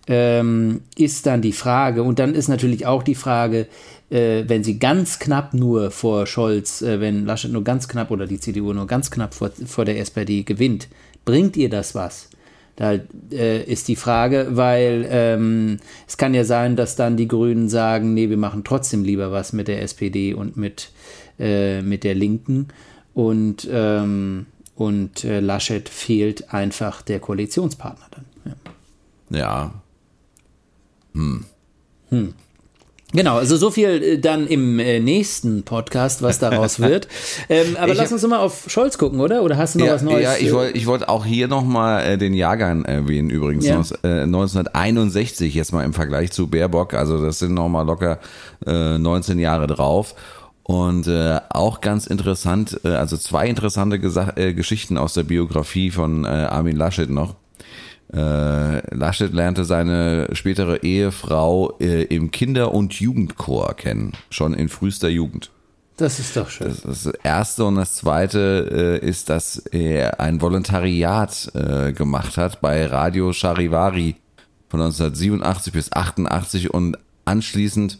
[0.07, 2.03] ähm, ist dann die Frage.
[2.03, 3.67] Und dann ist natürlich auch die Frage,
[4.09, 8.25] äh, wenn sie ganz knapp nur vor Scholz, äh, wenn Laschet nur ganz knapp oder
[8.25, 10.87] die CDU nur ganz knapp vor, vor der SPD gewinnt,
[11.25, 12.29] bringt ihr das was?
[12.75, 12.93] Da
[13.31, 18.13] äh, ist die Frage, weil ähm, es kann ja sein, dass dann die Grünen sagen,
[18.13, 20.91] nee, wir machen trotzdem lieber was mit der SPD und mit,
[21.39, 22.69] äh, mit der Linken.
[23.13, 28.25] Und, ähm, und äh, Laschet fehlt einfach der Koalitionspartner dann.
[29.29, 29.37] Ja.
[29.37, 29.73] ja.
[31.13, 31.45] Hm.
[32.09, 32.33] Hm.
[33.13, 37.07] Genau, also so viel äh, dann im äh, nächsten Podcast, was daraus wird.
[37.47, 39.43] Ähm, aber ich lass uns mal auf Scholz gucken, oder?
[39.43, 40.23] Oder hast du noch ja, was Neues?
[40.23, 43.65] Ja, ich wollte wollt auch hier nochmal äh, den Jahrgang erwähnen, übrigens.
[43.65, 43.77] Ja.
[43.77, 46.93] 1961 jetzt mal im Vergleich zu Baerbock.
[46.93, 48.19] Also das sind nochmal locker
[48.65, 50.15] äh, 19 Jahre drauf.
[50.63, 55.91] Und äh, auch ganz interessant, äh, also zwei interessante Gesa äh, Geschichten aus der Biografie
[55.91, 57.35] von äh, Armin Laschet noch.
[58.13, 65.09] Äh, Laschet lernte seine spätere Ehefrau äh, im Kinder- und Jugendchor kennen, schon in frühester
[65.09, 65.49] Jugend.
[65.97, 66.67] Das ist doch schön.
[66.67, 72.61] Das, das erste und das zweite äh, ist, dass er ein Volontariat äh, gemacht hat
[72.61, 74.15] bei Radio Charivari
[74.69, 77.99] von 1987 bis 88 und anschließend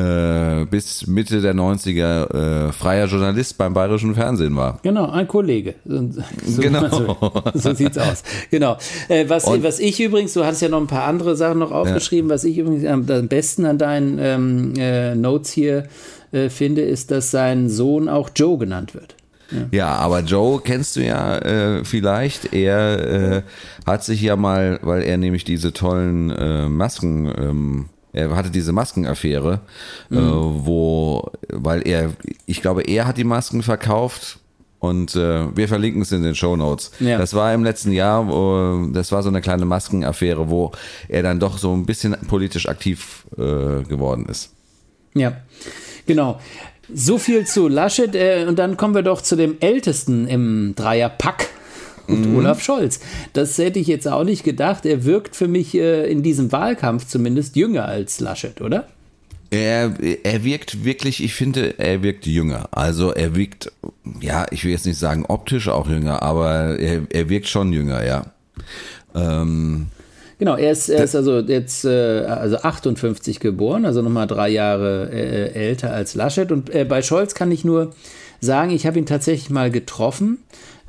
[0.00, 4.78] äh, bis Mitte der 90er äh, freier Journalist beim bayerischen Fernsehen war.
[4.82, 5.74] Genau, ein Kollege.
[5.84, 6.08] So,
[6.60, 6.80] genau.
[6.90, 8.22] So, so sieht's aus.
[8.50, 8.76] Genau.
[9.08, 12.28] Äh, was, was ich übrigens, du hattest ja noch ein paar andere Sachen noch aufgeschrieben,
[12.28, 12.34] ja.
[12.34, 15.84] was ich übrigens am, am besten an deinen ähm, äh, Notes hier
[16.32, 19.16] äh, finde, ist, dass sein Sohn auch Joe genannt wird.
[19.50, 19.58] Ja.
[19.72, 22.52] ja, aber Joe kennst du ja äh, vielleicht.
[22.52, 23.42] Er äh,
[23.84, 28.72] hat sich ja mal, weil er nämlich diese tollen äh, Masken ähm, er hatte diese
[28.72, 29.60] Maskenaffäre,
[30.08, 30.18] mhm.
[30.18, 32.10] äh, wo, weil er,
[32.46, 34.38] ich glaube, er hat die Masken verkauft
[34.80, 36.90] und äh, wir verlinken es in den Show Notes.
[37.00, 37.18] Ja.
[37.18, 40.72] Das war im letzten Jahr, wo, das war so eine kleine Maskenaffäre, wo
[41.08, 44.54] er dann doch so ein bisschen politisch aktiv äh, geworden ist.
[45.14, 45.36] Ja,
[46.06, 46.40] genau.
[46.92, 51.48] So viel zu Laschet äh, und dann kommen wir doch zu dem Ältesten im Dreierpack
[52.10, 52.36] und mhm.
[52.36, 53.00] Olaf Scholz.
[53.32, 54.86] Das hätte ich jetzt auch nicht gedacht.
[54.86, 58.86] Er wirkt für mich äh, in diesem Wahlkampf zumindest jünger als Laschet, oder?
[59.50, 62.68] Er, er wirkt wirklich, ich finde, er wirkt jünger.
[62.70, 63.72] Also er wirkt,
[64.20, 68.04] ja, ich will jetzt nicht sagen optisch auch jünger, aber er, er wirkt schon jünger,
[68.04, 68.26] ja.
[69.14, 69.88] Ähm,
[70.40, 75.10] Genau, er ist, er ist also jetzt äh, also 58 geboren, also nochmal drei Jahre
[75.12, 76.50] äh, älter als Laschet.
[76.50, 77.90] Und äh, bei Scholz kann ich nur
[78.40, 80.38] sagen, ich habe ihn tatsächlich mal getroffen.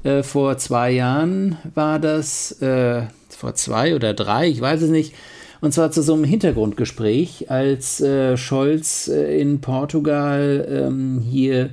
[0.04, 5.14] Äh, vor zwei Jahren war das, äh, vor zwei oder drei, ich weiß es nicht.
[5.62, 11.70] Und zwar zu so einem Hintergrundgespräch, als äh, Scholz äh, in Portugal ähm, hier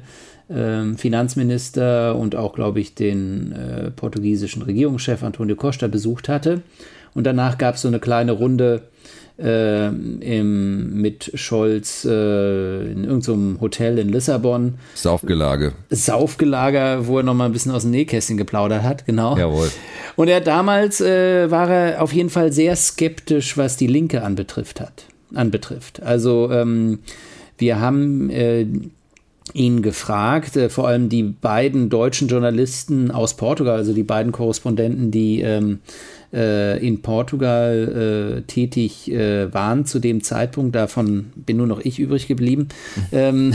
[0.50, 6.62] ähm, Finanzminister und auch, glaube ich, den äh, portugiesischen Regierungschef Antonio Costa besucht hatte.
[7.14, 8.82] Und danach gab es so eine kleine Runde
[9.38, 14.74] äh, im, mit Scholz äh, in irgendeinem Hotel in Lissabon.
[14.94, 15.72] Saufgelage.
[15.90, 19.36] Saufgelager, wo er nochmal ein bisschen aus dem Nähkästchen geplaudert hat, genau.
[19.36, 19.70] Jawohl.
[20.16, 24.80] Und er damals äh, war er auf jeden Fall sehr skeptisch, was die Linke anbetrifft
[24.80, 26.02] hat, anbetrifft.
[26.02, 27.00] Also ähm,
[27.58, 28.66] wir haben äh,
[29.54, 35.10] ihn gefragt, äh, vor allem die beiden deutschen Journalisten aus Portugal, also die beiden Korrespondenten,
[35.10, 35.80] die ähm,
[36.32, 40.74] äh, in Portugal äh, tätig äh, waren zu dem Zeitpunkt.
[40.74, 42.68] Davon bin nur noch ich übrig geblieben.
[43.12, 43.54] ähm,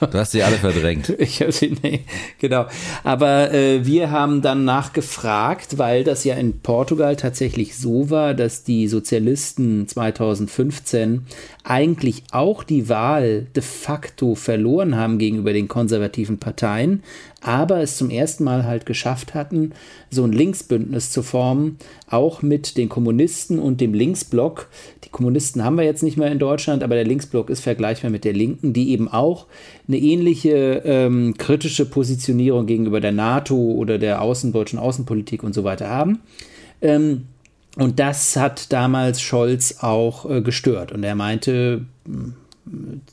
[0.00, 1.12] Du hast sie alle verdrängt.
[1.24, 2.00] Ich habe sie, nee,
[2.38, 2.66] genau.
[3.02, 8.62] Aber äh, wir haben dann nachgefragt, weil das ja in Portugal tatsächlich so war, dass
[8.64, 11.24] die Sozialisten 2015
[11.64, 17.02] eigentlich auch die Wahl de facto verloren haben gegenüber den konservativen Parteien,
[17.40, 19.72] aber es zum ersten Mal halt geschafft hatten,
[20.10, 21.78] so ein Linksbündnis zu formen,
[22.14, 24.68] auch mit den Kommunisten und dem Linksblock.
[25.04, 28.24] Die Kommunisten haben wir jetzt nicht mehr in Deutschland, aber der Linksblock ist vergleichbar mit
[28.24, 29.46] der Linken, die eben auch
[29.86, 35.64] eine ähnliche ähm, kritische Positionierung gegenüber der NATO oder der außen, deutschen Außenpolitik und so
[35.64, 36.20] weiter haben.
[36.80, 37.24] Ähm,
[37.76, 40.92] und das hat damals Scholz auch äh, gestört.
[40.92, 41.86] Und er meinte,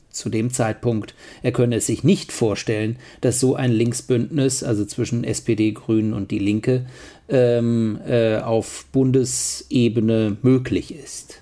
[0.10, 5.24] zu dem Zeitpunkt, er könne es sich nicht vorstellen, dass so ein Linksbündnis, also zwischen
[5.24, 6.86] SPD, Grünen und die Linke,
[7.30, 11.42] ähm, äh, auf Bundesebene möglich ist.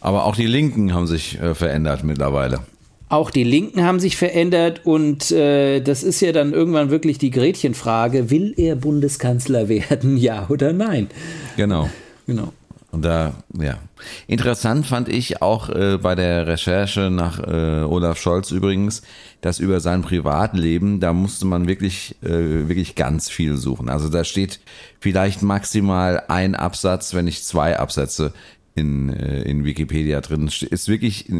[0.00, 2.60] Aber auch die Linken haben sich äh, verändert mittlerweile.
[3.08, 7.30] Auch die Linken haben sich verändert und äh, das ist ja dann irgendwann wirklich die
[7.30, 11.08] Gretchenfrage, will er Bundeskanzler werden, ja oder nein?
[11.56, 11.90] Genau.
[12.26, 12.52] Genau.
[12.92, 13.78] Und da, ja.
[14.26, 19.02] Interessant fand ich auch äh, bei der Recherche nach äh, Olaf Scholz übrigens,
[19.40, 23.88] dass über sein Privatleben, da musste man wirklich, äh, wirklich ganz viel suchen.
[23.88, 24.60] Also da steht
[24.98, 28.32] vielleicht maximal ein Absatz, wenn nicht zwei Absätze
[28.74, 30.48] in, äh, in Wikipedia drin.
[30.48, 31.30] Ist wirklich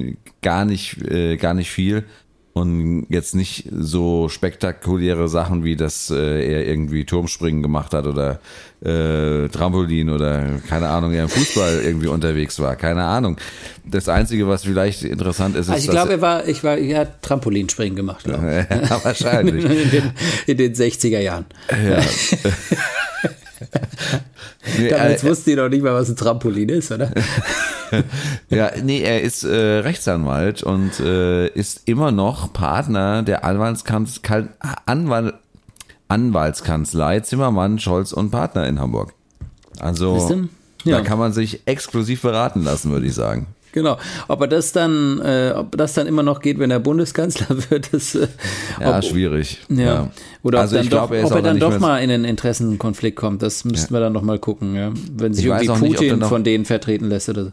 [0.42, 2.04] gar nicht, äh, gar nicht viel
[2.60, 8.40] und jetzt nicht so spektakuläre Sachen wie dass äh, er irgendwie Turmspringen gemacht hat oder
[8.84, 13.36] äh, Trampolin oder keine Ahnung, er im Fußball irgendwie unterwegs war, keine Ahnung.
[13.84, 17.00] Das einzige, was vielleicht interessant ist, ist also ich glaube, er war, ich war, er
[17.00, 18.26] hat Trampolinspringen gemacht.
[18.26, 20.12] ja, wahrscheinlich in, den,
[20.46, 21.46] in den 60er Jahren.
[21.70, 22.00] Ja.
[24.78, 27.10] nee, Damals äh, wusste ich noch nicht mal, was ein Trampolin ist, oder?
[28.48, 34.20] ja, nee, er ist äh, Rechtsanwalt und äh, ist immer noch Partner der Anwaltskanz
[34.86, 35.34] Anwalt
[36.08, 39.14] Anwaltskanzlei Zimmermann, Scholz und Partner in Hamburg.
[39.78, 40.48] Also
[40.84, 40.98] ja.
[40.98, 43.46] da kann man sich exklusiv beraten lassen, würde ich sagen.
[43.72, 43.98] Genau.
[44.28, 47.88] Ob er das dann, äh, ob das dann immer noch geht, wenn er Bundeskanzler wird,
[47.88, 48.28] ist äh,
[48.80, 49.60] ja ob, schwierig.
[49.68, 49.84] Ja.
[49.84, 50.10] ja.
[50.42, 53.16] Oder also ob, dann glaub, doch, er, ob er dann doch mal in einen Interessenkonflikt
[53.16, 53.98] kommt, das müssten ja.
[53.98, 54.92] wir dann noch mal gucken, ja.
[55.12, 57.50] Wenn sich ich irgendwie Putin nicht, von denen vertreten lässt oder so.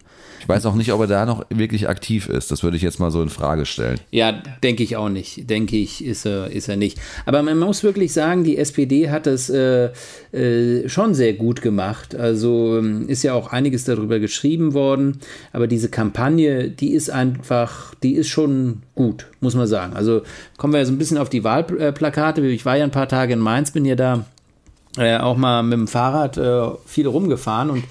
[0.47, 2.51] Ich weiß auch nicht, ob er da noch wirklich aktiv ist.
[2.51, 3.99] Das würde ich jetzt mal so in Frage stellen.
[4.11, 4.31] Ja,
[4.63, 5.49] denke ich auch nicht.
[5.49, 6.99] Denke ich, ist er, ist er nicht.
[7.25, 9.89] Aber man muss wirklich sagen, die SPD hat es äh,
[10.31, 12.15] äh, schon sehr gut gemacht.
[12.15, 15.19] Also ähm, ist ja auch einiges darüber geschrieben worden.
[15.51, 19.95] Aber diese Kampagne, die ist einfach, die ist schon gut, muss man sagen.
[19.95, 20.21] Also
[20.57, 22.45] kommen wir so ein bisschen auf die Wahlplakate.
[22.47, 24.25] Ich war ja ein paar Tage in Mainz, bin ja da
[24.97, 27.83] äh, auch mal mit dem Fahrrad äh, viel rumgefahren und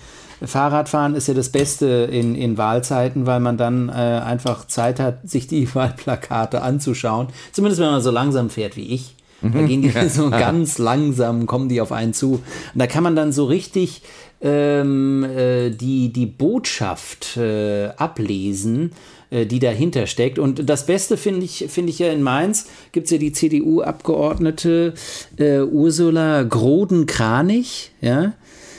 [0.44, 5.28] Fahrradfahren ist ja das Beste in, in Wahlzeiten, weil man dann äh, einfach Zeit hat,
[5.28, 7.28] sich die Wahlplakate anzuschauen.
[7.50, 9.16] Zumindest wenn man so langsam fährt wie ich.
[9.42, 9.66] Da mhm.
[9.66, 12.34] gehen die so ganz langsam, kommen die auf einen zu.
[12.34, 12.42] Und
[12.74, 14.02] da kann man dann so richtig
[14.40, 18.92] ähm, äh, die, die Botschaft äh, ablesen,
[19.30, 20.38] die dahinter steckt.
[20.38, 24.94] Und das Beste finde ich, finde ich ja in Mainz, gibt es ja die CDU-Abgeordnete
[25.36, 28.32] äh, Ursula Groden-Kranich, ja,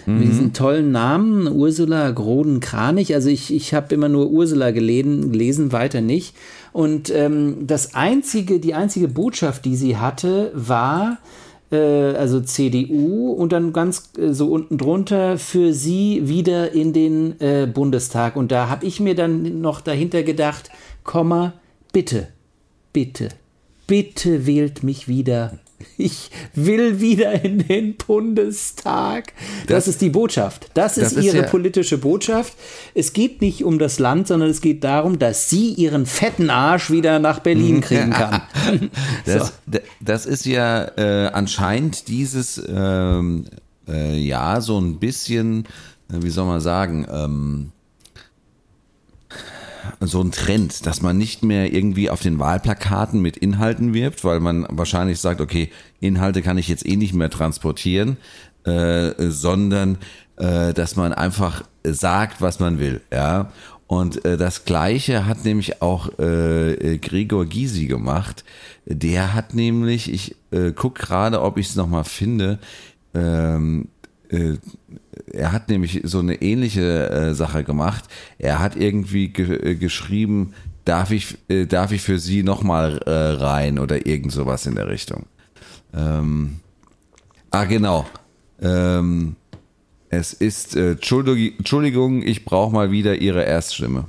[0.05, 0.19] mhm.
[0.19, 3.13] mit diesem tollen Namen, Ursula Groden-Kranich.
[3.13, 6.35] Also ich, ich habe immer nur Ursula gelesen, gelesen weiter nicht.
[6.73, 13.51] Und ähm, das einzige, die einzige Botschaft, die sie hatte, war, äh, also CDU und
[13.51, 18.35] dann ganz äh, so unten drunter für sie wieder in den äh, Bundestag.
[18.35, 20.69] Und da habe ich mir dann noch dahinter gedacht,
[21.03, 21.53] Komma,
[21.91, 22.27] bitte,
[22.93, 23.29] bitte,
[23.85, 25.59] bitte wählt mich wieder
[25.97, 29.33] ich will wieder in den Bundestag.
[29.67, 30.69] Das, das ist die Botschaft.
[30.73, 32.53] Das, das ist ihre ja politische Botschaft.
[32.93, 36.89] Es geht nicht um das Land, sondern es geht darum, dass sie ihren fetten Arsch
[36.91, 38.41] wieder nach Berlin kriegen kann.
[39.25, 39.79] das, so.
[39.99, 43.45] das, ist ja äh, anscheinend dieses, ähm,
[43.87, 45.65] äh, ja, so ein bisschen,
[46.11, 47.71] äh, wie soll man sagen, ähm,
[49.99, 54.39] so ein Trend, dass man nicht mehr irgendwie auf den Wahlplakaten mit Inhalten wirbt, weil
[54.39, 55.69] man wahrscheinlich sagt, okay,
[55.99, 58.17] Inhalte kann ich jetzt eh nicht mehr transportieren,
[58.65, 59.97] äh, sondern
[60.37, 63.51] äh, dass man einfach sagt, was man will, ja.
[63.87, 68.43] Und äh, das Gleiche hat nämlich auch äh, Gregor Gysi gemacht.
[68.85, 72.59] Der hat nämlich, ich äh, guck gerade, ob ich es nochmal finde,
[73.13, 73.87] ähm,
[74.29, 74.55] äh,
[75.31, 78.05] er hat nämlich so eine ähnliche äh, Sache gemacht.
[78.37, 80.53] Er hat irgendwie ge äh, geschrieben,
[80.85, 84.87] darf ich, äh, darf ich für Sie nochmal äh, rein oder irgend sowas in der
[84.87, 85.25] Richtung.
[85.93, 86.59] Ähm,
[87.51, 88.05] ah, genau.
[88.61, 89.35] Ähm,
[90.09, 94.05] es ist, äh, Entschuldigung, ich brauche mal wieder Ihre Erststimme.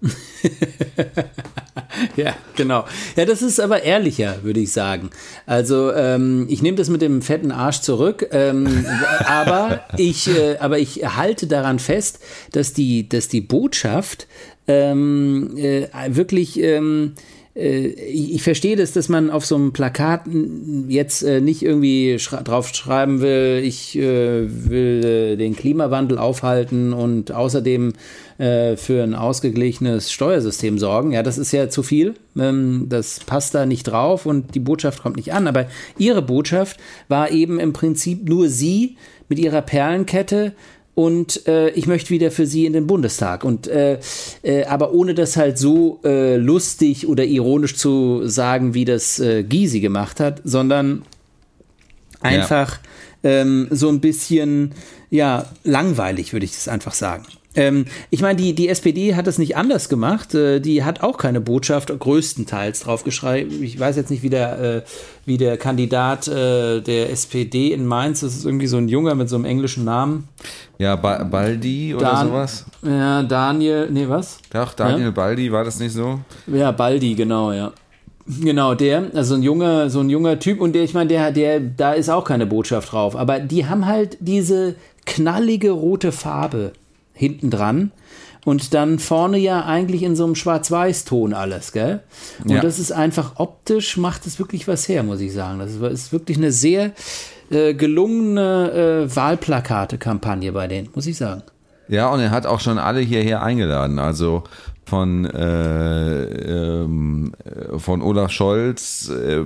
[2.16, 2.84] ja, genau.
[3.16, 5.10] Ja, das ist aber ehrlicher, würde ich sagen.
[5.46, 8.86] Also ähm, ich nehme das mit dem fetten Arsch zurück, ähm,
[9.26, 12.20] aber ich, äh, aber ich halte daran fest,
[12.52, 14.26] dass die, dass die Botschaft
[14.66, 17.20] ähm, äh, wirklich ähm, äh,
[17.60, 20.22] ich verstehe das, dass man auf so einem Plakat
[20.86, 27.94] jetzt äh, nicht irgendwie drauf schreiben will, ich äh, will den Klimawandel aufhalten und außerdem
[28.40, 31.10] für ein ausgeglichenes Steuersystem sorgen.
[31.10, 32.14] Ja, das ist ja zu viel.
[32.38, 35.48] Ähm, das passt da nicht drauf und die Botschaft kommt nicht an.
[35.48, 35.66] Aber
[35.98, 36.78] ihre Botschaft
[37.08, 38.96] war eben im Prinzip nur sie
[39.28, 40.52] mit ihrer Perlenkette
[40.98, 43.44] und äh, ich möchte wieder für sie in den Bundestag.
[43.44, 44.00] Und äh,
[44.42, 49.44] äh, aber ohne das halt so äh, lustig oder ironisch zu sagen, wie das äh,
[49.44, 51.02] Gysi gemacht hat, sondern
[52.20, 52.80] einfach
[53.22, 53.30] ja.
[53.30, 54.74] ähm, so ein bisschen
[55.08, 57.26] ja langweilig, würde ich das einfach sagen.
[57.58, 60.32] Ähm, ich meine, die, die SPD hat das nicht anders gemacht.
[60.32, 63.62] Äh, die hat auch keine Botschaft größtenteils draufgeschrieben.
[63.64, 64.82] Ich weiß jetzt nicht, wie der, äh,
[65.24, 69.28] wie der Kandidat äh, der SPD in Mainz, das ist irgendwie so ein Junger mit
[69.28, 70.28] so einem englischen Namen.
[70.78, 72.64] Ja, ba Baldi oder Dan sowas?
[72.82, 74.38] Ja, Daniel, nee, was?
[74.52, 75.10] Doch, Daniel ja?
[75.10, 76.20] Baldi, war das nicht so?
[76.46, 77.72] Ja, Baldi, genau, ja.
[78.40, 81.58] Genau, der, also ein junger, so ein junger Typ und der, ich meine, der, der,
[81.60, 83.16] da ist auch keine Botschaft drauf.
[83.16, 86.72] Aber die haben halt diese knallige rote Farbe
[87.18, 87.92] hinten dran.
[88.44, 92.00] Und dann vorne ja eigentlich in so einem Schwarz-Weiß-Ton alles, gell?
[92.44, 92.60] Und ja.
[92.60, 95.58] das ist einfach optisch, macht es wirklich was her, muss ich sagen.
[95.58, 96.92] Das ist wirklich eine sehr
[97.50, 101.42] äh, gelungene äh, Wahlplakate-Kampagne bei denen, muss ich sagen.
[101.88, 103.98] Ja, und er hat auch schon alle hierher eingeladen.
[103.98, 104.44] Also
[104.84, 107.32] von, äh, ähm,
[107.76, 109.44] von Olaf Scholz äh,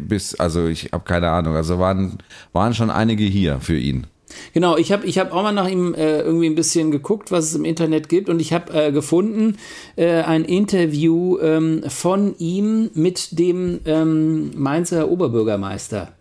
[0.00, 2.18] bis, also ich habe keine Ahnung, also waren,
[2.52, 4.06] waren schon einige hier für ihn.
[4.54, 7.46] Genau, ich habe ich hab auch mal nach ihm äh, irgendwie ein bisschen geguckt, was
[7.46, 9.58] es im Internet gibt und ich habe äh, gefunden
[9.96, 16.12] äh, ein Interview ähm, von ihm mit dem ähm, Mainzer Oberbürgermeister.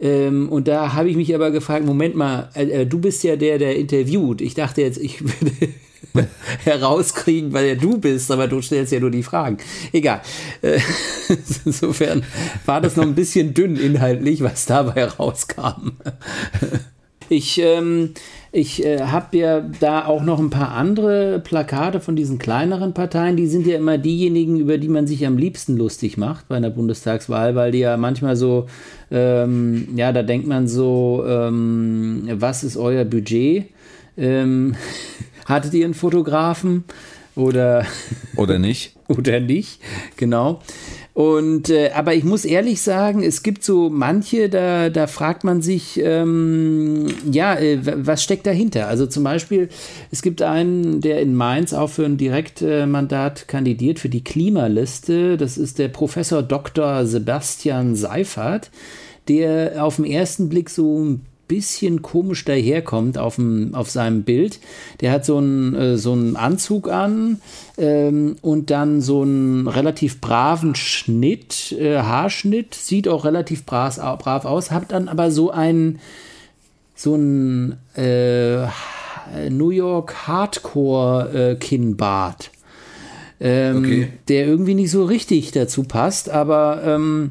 [0.00, 3.36] Ähm, und da habe ich mich aber gefragt, Moment mal, äh, äh, du bist ja
[3.36, 4.40] der, der interviewt.
[4.40, 5.74] Ich dachte jetzt, ich würde
[6.64, 9.58] herauskriegen, weil ja du bist, aber du stellst ja nur die Fragen.
[9.92, 10.20] Egal.
[10.62, 10.80] Äh,
[11.64, 12.24] insofern
[12.66, 15.92] war das noch ein bisschen dünn inhaltlich, was dabei rauskam.
[17.28, 18.14] Ich, ähm,
[18.52, 23.36] ich äh, habe ja da auch noch ein paar andere Plakate von diesen kleineren Parteien.
[23.36, 26.70] Die sind ja immer diejenigen, über die man sich am liebsten lustig macht bei einer
[26.70, 28.66] Bundestagswahl, weil die ja manchmal so,
[29.10, 33.66] ähm, ja, da denkt man so, ähm, was ist euer Budget?
[34.16, 34.74] Ähm,
[35.46, 36.84] hattet ihr einen Fotografen?
[37.36, 37.86] Oder,
[38.36, 38.96] oder nicht?
[39.08, 39.80] oder nicht,
[40.16, 40.60] genau.
[41.18, 45.62] Und äh, aber ich muss ehrlich sagen, es gibt so manche, da, da fragt man
[45.62, 48.86] sich, ähm, ja, äh, was steckt dahinter?
[48.86, 49.68] Also zum Beispiel,
[50.12, 55.36] es gibt einen, der in Mainz auch für ein Direktmandat kandidiert für die Klimaliste.
[55.36, 57.04] Das ist der Professor Dr.
[57.04, 58.70] Sebastian Seifert,
[59.26, 64.60] der auf den ersten Blick so ein bisschen komisch daherkommt auf, dem, auf seinem Bild.
[65.00, 67.40] Der hat so einen, äh, so einen Anzug an
[67.76, 74.44] ähm, und dann so einen relativ braven Schnitt, äh, Haarschnitt, sieht auch relativ brav, brav
[74.44, 75.98] aus, hat dann aber so einen,
[76.94, 78.66] so einen äh,
[79.50, 82.50] New York Hardcore äh, Kinnbart.
[83.40, 84.08] Ähm, okay.
[84.28, 87.30] Der irgendwie nicht so richtig dazu passt, aber ähm,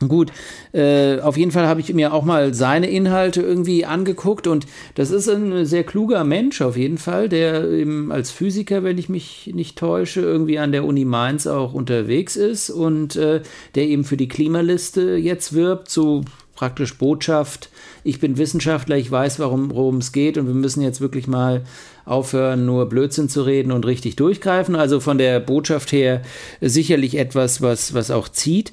[0.00, 0.32] Gut,
[0.72, 4.66] äh, auf jeden Fall habe ich mir auch mal seine Inhalte irgendwie angeguckt und
[4.96, 9.08] das ist ein sehr kluger Mensch auf jeden Fall, der eben als Physiker, wenn ich
[9.08, 13.42] mich nicht täusche, irgendwie an der Uni Mainz auch unterwegs ist und äh,
[13.76, 16.24] der eben für die Klimaliste jetzt wirbt, so
[16.56, 17.70] praktisch Botschaft,
[18.02, 21.62] ich bin Wissenschaftler, ich weiß, worum es geht und wir müssen jetzt wirklich mal
[22.04, 24.74] aufhören, nur Blödsinn zu reden und richtig durchgreifen.
[24.76, 26.22] Also von der Botschaft her
[26.60, 28.72] sicherlich etwas, was, was auch zieht.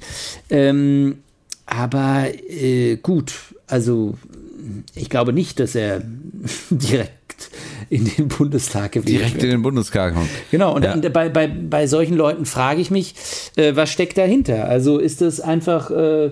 [0.50, 1.18] Ähm,
[1.66, 3.32] aber äh, gut,
[3.66, 4.14] also
[4.94, 6.02] ich glaube nicht, dass er
[6.70, 7.10] direkt
[7.90, 9.44] in den Bundestag gewählt Direkt wird.
[9.44, 10.28] in den Bundestag kommt.
[10.50, 10.96] Genau, und Ja.
[10.96, 13.14] bei, bei, bei solchen Leuten frage ich mich,
[13.56, 14.66] äh, was steckt dahinter?
[14.68, 16.26] Also ist das einfach äh,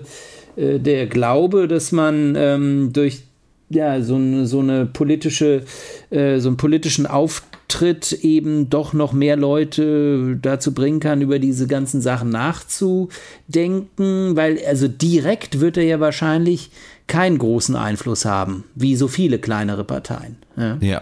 [0.55, 3.23] äh, der Glaube, dass man ähm, durch
[3.71, 5.63] ja, so, so eine politische,
[6.09, 11.67] äh, so einen politischen Auftritt eben doch noch mehr Leute dazu bringen kann, über diese
[11.67, 16.71] ganzen Sachen nachzudenken, weil also direkt wird er ja wahrscheinlich
[17.07, 20.37] keinen großen Einfluss haben, wie so viele kleinere Parteien.
[20.57, 20.77] Ja.
[20.81, 21.01] Ja.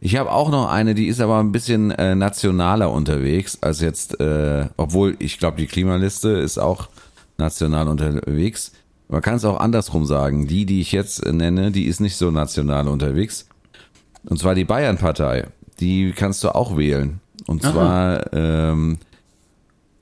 [0.00, 4.20] Ich habe auch noch eine, die ist aber ein bisschen äh, nationaler unterwegs als jetzt,
[4.20, 6.90] äh, obwohl ich glaube, die Klimaliste ist auch
[7.38, 8.72] national unterwegs.
[9.08, 10.46] Man kann es auch andersrum sagen.
[10.46, 13.46] Die, die ich jetzt nenne, die ist nicht so national unterwegs.
[14.24, 15.48] Und zwar die Bayern-Partei.
[15.80, 17.20] Die kannst du auch wählen.
[17.46, 18.98] Und zwar, ähm,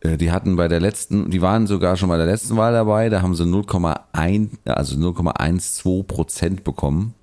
[0.00, 3.08] äh, die hatten bei der letzten, die waren sogar schon bei der letzten Wahl dabei,
[3.08, 7.14] da haben sie 0,1, also 0,12 Prozent bekommen.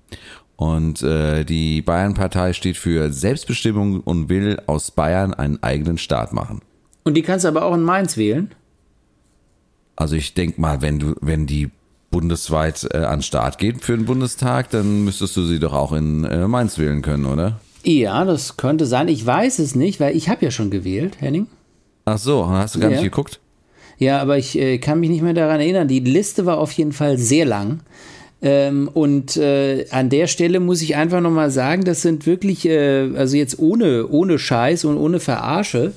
[0.56, 6.60] Und äh, die Bayern-Partei steht für Selbstbestimmung und will aus Bayern einen eigenen Staat machen.
[7.04, 8.50] Und die kannst du aber auch in Mainz wählen.
[10.00, 11.68] Also ich denk mal, wenn du, wenn die
[12.10, 15.92] bundesweit äh, an den Start geht für den Bundestag, dann müsstest du sie doch auch
[15.92, 17.60] in äh, Mainz wählen können, oder?
[17.84, 19.08] Ja, das könnte sein.
[19.08, 21.48] Ich weiß es nicht, weil ich habe ja schon gewählt, Henning.
[22.06, 22.96] Ach so, hast du gar Ja.
[22.96, 23.40] nicht geguckt?
[23.98, 25.86] Ja, aber ich äh, kann mich nicht mehr daran erinnern.
[25.86, 27.80] Die Liste war auf jeden Fall sehr lang.
[28.42, 33.10] Ähm, und äh, an der Stelle muss ich einfach nochmal sagen, das sind wirklich, äh,
[33.14, 35.92] also jetzt ohne, ohne Scheiß und ohne Verarsche,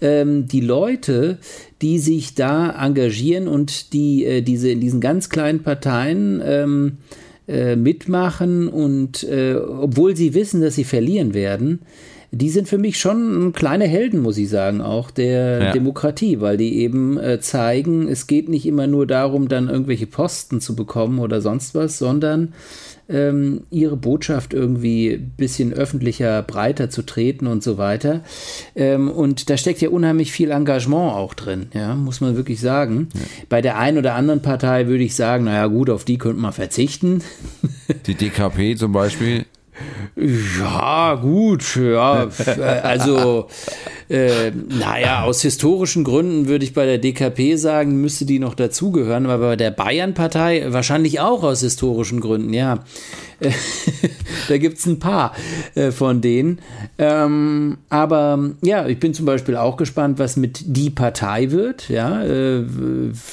[0.00, 1.38] ähm, die Leute,
[1.82, 6.98] die sich da engagieren und die äh, diese in diesen ganz kleinen Parteien ähm,
[7.46, 11.80] äh, mitmachen und äh, obwohl sie wissen, dass sie verlieren werden,
[12.30, 15.72] die sind für mich schon kleine Helden, muss ich sagen, auch der Ja.
[15.72, 20.60] Demokratie, weil die eben äh, zeigen, es geht nicht immer nur darum, dann irgendwelche Posten
[20.60, 22.52] zu bekommen oder sonst was, sondern
[23.08, 28.22] ähm, ihre Botschaft irgendwie ein bisschen öffentlicher, breiter zu treten und so weiter.
[28.76, 33.08] Ähm, und da steckt ja unheimlich viel Engagement auch drin, ja, muss man wirklich sagen.
[33.48, 36.52] Bei der einen oder anderen Partei würde ich sagen, naja gut, auf die könnte man
[36.52, 37.22] verzichten.
[38.06, 39.46] Die DKP zum Beispiel.
[40.16, 42.28] Ja, gut, ja,
[42.82, 43.48] also,
[44.08, 49.26] äh, naja, aus historischen Gründen würde ich bei der DKP sagen, müsste die noch dazugehören,
[49.26, 52.80] aber bei der Bayern-Partei wahrscheinlich auch aus historischen Gründen, ja.
[54.48, 55.34] Da gibt's ein paar
[55.74, 56.60] äh, von denen.
[56.96, 61.88] Ähm, aber ja, ich bin zum Beispiel auch gespannt, was mit die Partei wird.
[61.88, 62.64] Ja, äh,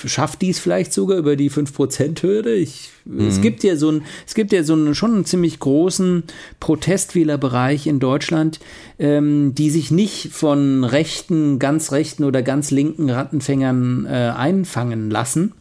[0.05, 2.53] schafft dies vielleicht sogar über die 5%-Hürde?
[2.53, 6.23] Ich, Es gibt ja so ein, es gibt ja so einen schon einen ziemlich großen
[6.59, 8.59] Protestwählerbereich in Deutschland,
[8.97, 15.53] ähm, die sich nicht von rechten, ganz rechten oder ganz linken Rattenfängern äh, einfangen lassen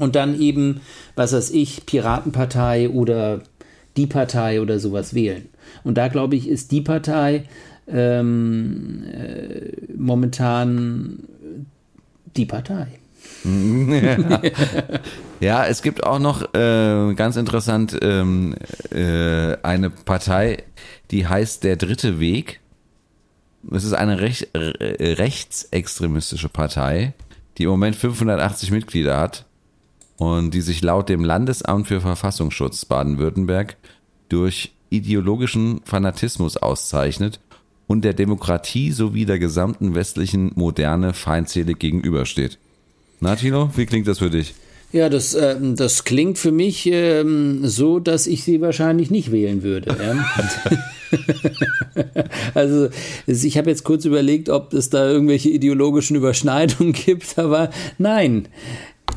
[0.00, 0.80] und dann eben,
[1.14, 3.42] was weiß ich, Piratenpartei oder
[3.96, 5.48] die Partei oder sowas wählen.
[5.84, 7.44] Und da glaube ich, ist die Partei
[7.86, 11.20] ähm, äh, momentan
[12.36, 12.88] die Partei.
[13.44, 14.40] Ja,
[15.66, 18.54] es gibt auch noch äh, ganz interessant ähm,
[18.90, 20.62] äh, eine Partei,
[21.10, 22.60] die heißt Der Dritte Weg.
[23.70, 27.14] Es ist eine rech äh, rechtsextremistische Partei,
[27.58, 29.44] die im Moment 580 Mitglieder hat
[30.16, 33.76] und die sich laut dem Landesamt für Verfassungsschutz Baden-Württemberg
[34.28, 37.40] durch ideologischen Fanatismus auszeichnet
[37.86, 42.58] und der Demokratie sowie der gesamten westlichen Moderne feindselig gegenübersteht.
[43.20, 44.54] Na, Tino, wie klingt das für dich?
[44.94, 49.64] Ja, das, ähm, das klingt für mich ähm, so, dass ich sie wahrscheinlich nicht wählen
[49.64, 49.96] würde.
[50.00, 50.24] Ja?
[52.54, 52.90] also
[53.26, 58.46] ich habe jetzt kurz überlegt, ob es da irgendwelche ideologischen Überschneidungen gibt, aber nein,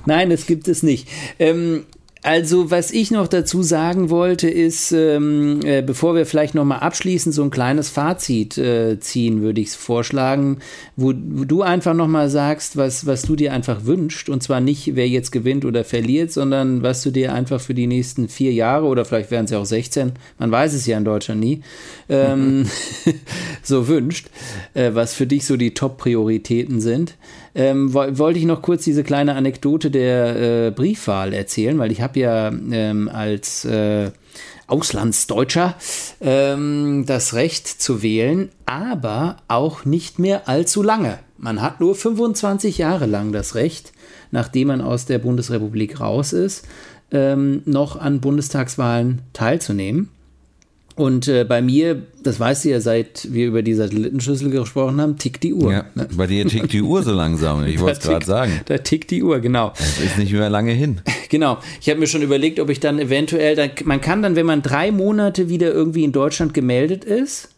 [0.07, 1.07] nein, es gibt es nicht.
[1.37, 1.85] Ähm,
[2.23, 7.33] also, was ich noch dazu sagen wollte, ist, ähm, äh, bevor wir vielleicht nochmal abschließend
[7.33, 10.59] so ein kleines Fazit äh, ziehen, würde ich vorschlagen,
[10.95, 14.29] wo, wo du einfach nochmal sagst, was, was du dir einfach wünschst.
[14.29, 17.87] Und zwar nicht, wer jetzt gewinnt oder verliert, sondern was du dir einfach für die
[17.87, 21.05] nächsten vier Jahre oder vielleicht wären es ja auch 16, man weiß es ja in
[21.05, 21.61] Deutschland nie,
[22.09, 22.65] ähm,
[23.63, 24.27] so wünscht,
[24.73, 27.15] äh, was für dich so die Top-Prioritäten sind.
[27.59, 32.01] Ähm, woll- wollte ich noch kurz diese kleine Anekdote der äh, Briefwahl erzählen, weil ich
[32.01, 34.11] habe ja ähm, als äh,
[34.67, 35.73] Auslandsdeutscher
[36.21, 41.17] ähm, das Recht zu wählen, aber auch nicht mehr allzu lange.
[41.39, 43.91] Man hat nur 25 Jahre lang das Recht,
[44.29, 46.63] nachdem man aus der Bundesrepublik raus ist,
[47.11, 50.09] ähm, noch an Bundestagswahlen teilzunehmen.
[50.97, 55.19] Und äh, bei mir, das weißt du ja, seit wir über die Satellitenschüssel gesprochen haben,
[55.19, 55.71] tickt die Uhr.
[55.71, 55.85] Ja,
[56.15, 57.67] bei dir tickt die Uhr so langsam.
[57.67, 58.61] Ich wollte es gerade sagen.
[58.65, 59.73] Da tickt die Uhr, genau.
[59.77, 61.01] Es ist nicht mehr lange hin.
[61.29, 61.57] Genau.
[61.81, 64.61] Ich habe mir schon überlegt, ob ich dann eventuell, dann, man kann dann, wenn man
[64.61, 67.49] drei Monate wieder irgendwie in Deutschland gemeldet ist,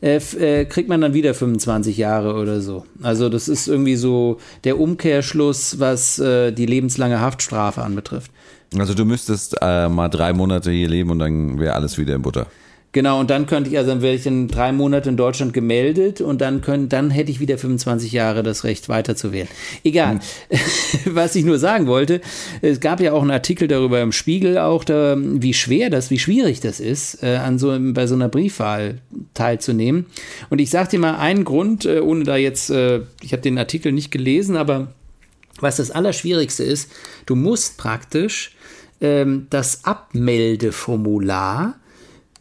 [0.00, 2.86] äh, äh, kriegt man dann wieder 25 Jahre oder so.
[3.02, 8.30] Also das ist irgendwie so der Umkehrschluss, was äh, die lebenslange Haftstrafe anbetrifft.
[8.78, 12.22] Also du müsstest äh, mal drei Monate hier leben und dann wäre alles wieder in
[12.22, 12.46] Butter.
[12.92, 16.20] Genau, und dann könnte ich, also dann wäre ich in drei Monate in Deutschland gemeldet
[16.20, 19.46] und dann können, dann hätte ich wieder 25 Jahre das Recht weiterzuwählen.
[19.84, 20.18] Egal.
[21.04, 22.20] Was ich nur sagen wollte,
[22.62, 26.18] es gab ja auch einen Artikel darüber im Spiegel, auch da, wie schwer das, wie
[26.18, 28.98] schwierig das ist, äh, an so bei so einer Briefwahl
[29.34, 30.06] teilzunehmen.
[30.48, 33.56] Und ich sag dir mal einen Grund, äh, ohne da jetzt, äh, ich habe den
[33.56, 34.88] Artikel nicht gelesen, aber
[35.60, 36.90] was das Allerschwierigste ist,
[37.26, 38.56] du musst praktisch
[39.00, 41.79] ähm, das Abmeldeformular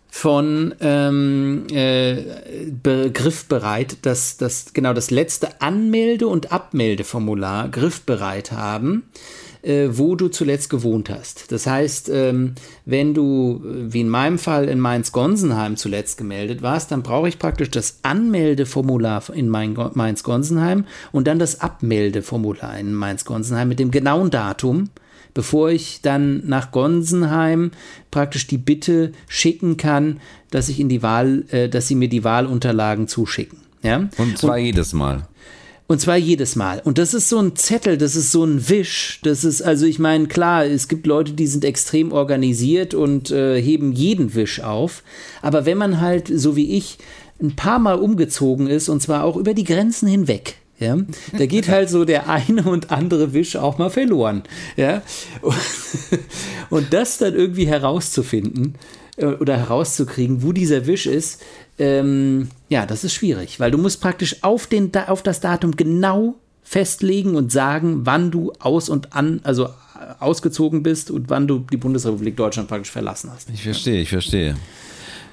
[0.10, 2.24] von ähm, äh,
[2.84, 9.04] begriffbereit, das, das genau das letzte Anmelde- und Abmeldeformular griffbereit haben,
[9.62, 11.52] äh, wo du zuletzt gewohnt hast.
[11.52, 12.56] Das heißt, ähm,
[12.86, 17.38] wenn du, äh, wie in meinem Fall, in Mainz-Gonsenheim zuletzt gemeldet warst, dann brauche ich
[17.38, 24.32] praktisch das Anmeldeformular in Main- Mainz-Gonsenheim und dann das Abmeldeformular in Mainz-Gonsenheim mit dem genauen
[24.32, 24.90] Datum,
[25.34, 27.72] bevor ich dann nach Gonsenheim
[28.12, 30.20] praktisch die Bitte schicken kann,
[30.52, 33.60] dass ich in die Wahl, äh, dass sie mir die Wahlunterlagen zuschicken.
[33.84, 34.10] Ja?
[34.18, 35.28] Und zwar jedes Mal.
[35.88, 36.82] Und zwar jedes Mal.
[36.86, 39.20] Und das ist so ein Zettel, das ist so ein Wisch.
[39.24, 43.60] Das ist, also ich meine, klar, es gibt Leute, die sind extrem organisiert und äh,
[43.60, 45.02] heben jeden Wisch auf.
[45.42, 47.00] Aber wenn man halt, so wie ich,
[47.42, 50.98] ein paar Mal umgezogen ist, und zwar auch über die Grenzen hinweg, ja,
[51.38, 54.44] da geht halt so der eine und andere Wisch auch mal verloren.
[54.78, 55.02] Ja.
[56.70, 58.76] Und das dann irgendwie herauszufinden
[59.18, 61.42] äh, oder herauszukriegen, wo dieser Wisch ist,
[61.78, 66.36] ähm, ja, das ist schwierig, weil du musst praktisch auf, den, auf das Datum genau
[66.64, 69.70] festlegen und sagen, wann du aus und an, also äh,
[70.20, 73.50] ausgezogen bist und wann du die Bundesrepublik Deutschland praktisch verlassen hast.
[73.50, 74.56] Ich verstehe, ich verstehe.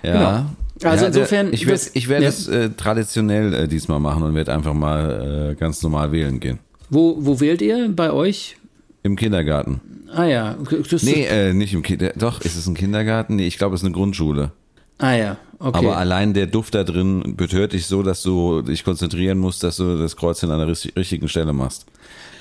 [0.03, 0.13] Ja.
[0.13, 0.51] Genau.
[0.83, 2.29] Also ja, insofern, Ich werde ich werd ja.
[2.29, 6.59] es äh, traditionell äh, diesmal machen und werde einfach mal äh, ganz normal wählen gehen.
[6.91, 8.57] Wo, wo wählt ihr bei euch?
[9.03, 9.81] Im Kindergarten.
[10.13, 10.57] Ah ja,
[10.91, 12.21] das, Nee, äh, nicht im Kindergarten.
[12.21, 13.37] Doch, ist es ein Kindergarten?
[13.37, 14.53] Nee, ich glaube, es ist eine Grundschule.
[14.99, 15.79] ah ja, okay.
[15.79, 19.77] Aber allein der Duft da drin betört dich so, dass du dich konzentrieren musst, dass
[19.79, 21.87] du das Kreuzchen an der richt- richtigen Stelle machst.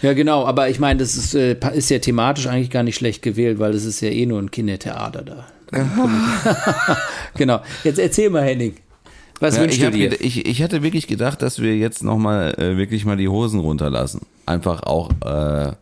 [0.02, 3.22] Ja, genau, aber ich meine, das ist, äh, ist ja thematisch eigentlich gar nicht schlecht
[3.22, 5.48] gewählt, weil es ist ja eh nur ein Kindertheater da.
[7.36, 7.62] genau.
[7.84, 8.76] Jetzt erzähl mal, Henning.
[9.40, 10.22] Was Ja, wünschst ich, du dir?
[10.22, 14.22] ich, ich hatte wirklich gedacht, dass wir jetzt nochmal äh, wirklich mal die Hosen runterlassen.
[14.46, 15.74] Einfach auch, äh,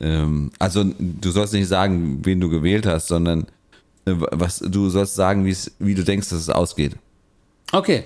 [0.00, 3.46] ähm, also du sollst nicht sagen, wen du gewählt hast, sondern
[4.04, 5.46] äh, was du sollst sagen,
[5.78, 6.96] wie du denkst, dass es ausgeht.
[7.72, 8.04] Okay.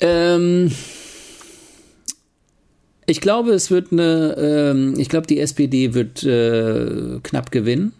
[0.00, 0.72] Ähm,
[3.04, 7.92] ich glaube, es wird eine, ähm, ich glaube, die SPD wird äh, knapp gewinnen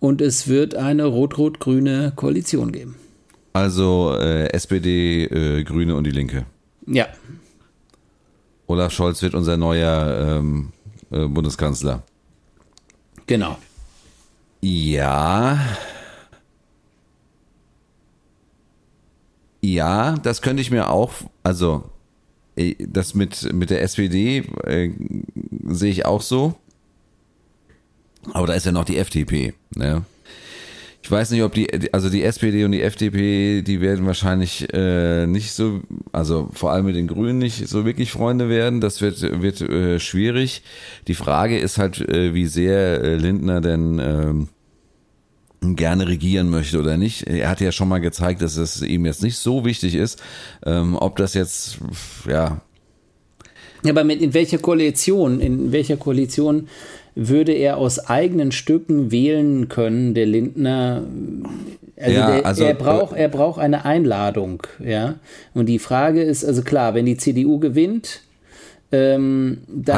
[0.00, 2.96] und es wird eine rot-rot-grüne Koalition geben.
[3.52, 6.46] Also äh, SPD, äh, Grüne und die Linke.
[6.86, 7.08] Ja,
[8.68, 10.72] Olaf Scholz wird unser neuer ähm,
[11.10, 12.02] äh, Bundeskanzler.
[13.26, 13.58] genau.
[14.60, 15.58] Ja.
[19.60, 21.84] Ja, das könnte ich mir auch, also
[22.56, 24.90] äh, das mit, mit der SPD äh,
[25.68, 26.54] sehe ich auch so.
[28.32, 29.54] Aber da ist ja noch die FDP.
[29.74, 30.02] Ne?
[31.02, 35.26] Ich weiß nicht, ob die, also die SPD und die FDP, die werden wahrscheinlich äh,
[35.26, 35.80] nicht so,
[36.12, 38.80] also vor allem mit den Grünen nicht so wirklich Freunde werden.
[38.80, 40.62] Das wird, wird äh, schwierig.
[41.06, 44.48] Die Frage ist halt, äh, wie sehr äh, Lindner denn ähm,
[45.76, 47.26] gerne regieren möchte oder nicht.
[47.26, 50.22] Er hat ja schon mal gezeigt, dass es ihm jetzt nicht so wichtig ist.
[50.66, 51.78] Ähm, ob das jetzt,
[52.28, 52.60] ja,
[53.82, 56.68] Ja, aber mit, in welcher Koalition, in welcher Koalition
[57.20, 61.02] würde er aus eigenen Stücken wählen können, der Lindner?
[61.96, 65.16] Also, Ja, der, also, er braucht, er braucht eine Einladung, ja.
[65.52, 68.20] Und die Frage ist, also klar, wenn die CDU gewinnt,
[68.92, 69.96] ähm, dann,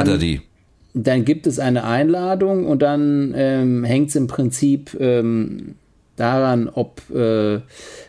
[0.95, 5.75] dann gibt es eine Einladung und dann ähm, hängt es im Prinzip ähm,
[6.15, 7.59] daran, ob, äh,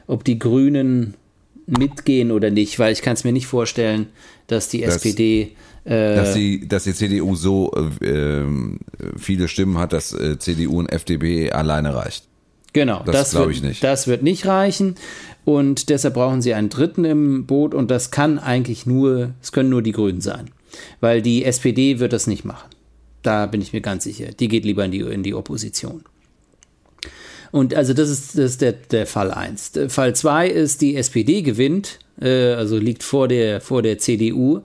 [0.07, 1.15] ob die Grünen
[1.67, 4.07] mitgehen oder nicht, weil ich kann es mir nicht vorstellen,
[4.47, 5.49] dass die Das- SPD äh,
[5.85, 8.79] Dass die, dass die CDU so äh, ähm,
[9.17, 12.29] viele Stimmen hat, dass äh, CDU und FDP alleine reicht.
[12.73, 13.85] Genau, Das das, glaub wird, ich nicht.
[13.85, 14.95] das wird nicht reichen
[15.45, 19.69] und deshalb brauchen sie einen Dritten im Boot und das kann eigentlich nur, es können
[19.69, 20.51] nur die Grünen sein,
[21.01, 22.71] weil die SPD wird das nicht machen.
[23.23, 24.29] Da bin ich mir ganz sicher.
[24.33, 26.03] Die geht lieber in die, in die Opposition.
[27.51, 29.73] Und also das ist, das ist der, der Fall 1.
[29.89, 34.63] Fall 2 ist, die SPD gewinnt, äh, also liegt vor der, vor der CDU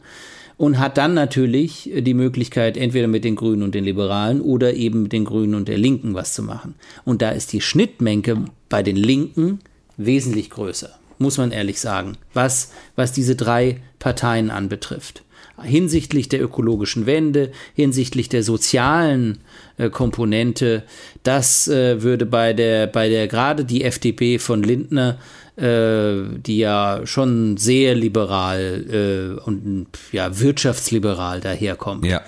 [0.58, 5.04] und hat dann natürlich die Möglichkeit, entweder mit den Grünen und den Liberalen oder eben
[5.04, 6.76] mit den Grünen und der Linken was zu machen.
[7.06, 9.60] Und da ist die Schnittmenge bei den Linken
[9.98, 10.90] wesentlich größer,
[11.20, 15.24] muss man ehrlich sagen, was, was diese drei Parteien anbetrifft
[15.64, 19.40] hinsichtlich der ökologischen Wende, hinsichtlich der sozialen
[19.78, 20.84] äh, Komponente.
[21.24, 25.18] Das äh, würde bei der, bei der gerade die FDP von Lindner,
[25.58, 32.06] äh, die ja schon sehr liberal äh, und ja wirtschaftsliberal daherkommt.
[32.06, 32.22] Ja.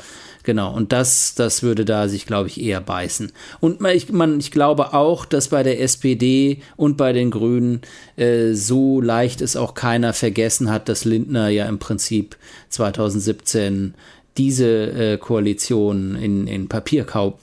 [0.43, 3.31] Genau, und das, das würde da sich, glaube ich, eher beißen.
[3.59, 7.81] Und man, ich, man, ich glaube auch, dass bei der SPD und bei den Grünen
[8.15, 12.37] äh, so leicht es auch keiner vergessen hat, dass Lindner ja im Prinzip
[12.69, 13.93] 2017
[14.37, 17.39] diese äh, Koalition in, in Papierkorb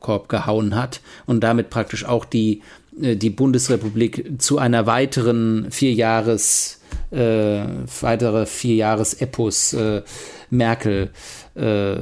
[0.00, 2.62] Korb gehauen hat und damit praktisch auch die,
[3.00, 6.80] die Bundesrepublik zu einer weiteren Vierjahres,
[7.10, 7.62] äh,
[8.00, 10.02] weitere Vierjahres-Epos äh,
[10.50, 11.10] Merkel
[11.54, 11.96] äh,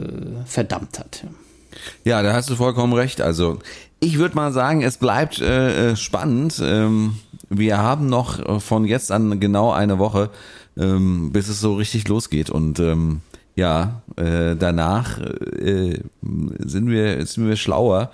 [0.45, 1.25] verdammt hat.
[2.05, 3.21] Ja, da hast du vollkommen recht.
[3.21, 3.59] Also
[4.01, 6.61] ich würde mal sagen, es bleibt äh, äh, spannend.
[6.63, 7.17] Ähm,
[7.49, 10.31] wir haben noch äh, von jetzt an genau eine Woche,
[10.77, 12.51] ähm, bis es so richtig losgeht.
[12.51, 13.21] Und ähm,
[13.55, 16.01] ja, äh, danach äh,
[16.59, 18.11] sind, wir, sind wir schlauer.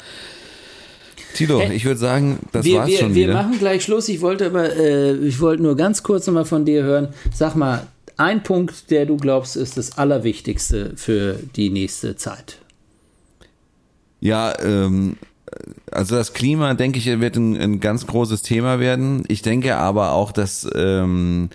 [1.35, 3.35] Tilo, hey, ich würde sagen, das wir, war's wir, schon wir wieder.
[3.35, 4.09] Wir machen gleich Schluss.
[4.09, 7.09] Ich wollte aber, äh, ich wollte nur ganz kurz nochmal von dir hören.
[7.35, 12.59] Sag mal, ein Punkt, der du glaubst, ist das Allerwichtigste für die nächste Zeit?
[14.21, 15.17] Ja, ähm,
[15.91, 19.25] also das Klima, denke ich, wird ein, ein, ganz großes Thema werden.
[19.29, 21.55] Ich denke aber auch, dass, ähm, äh,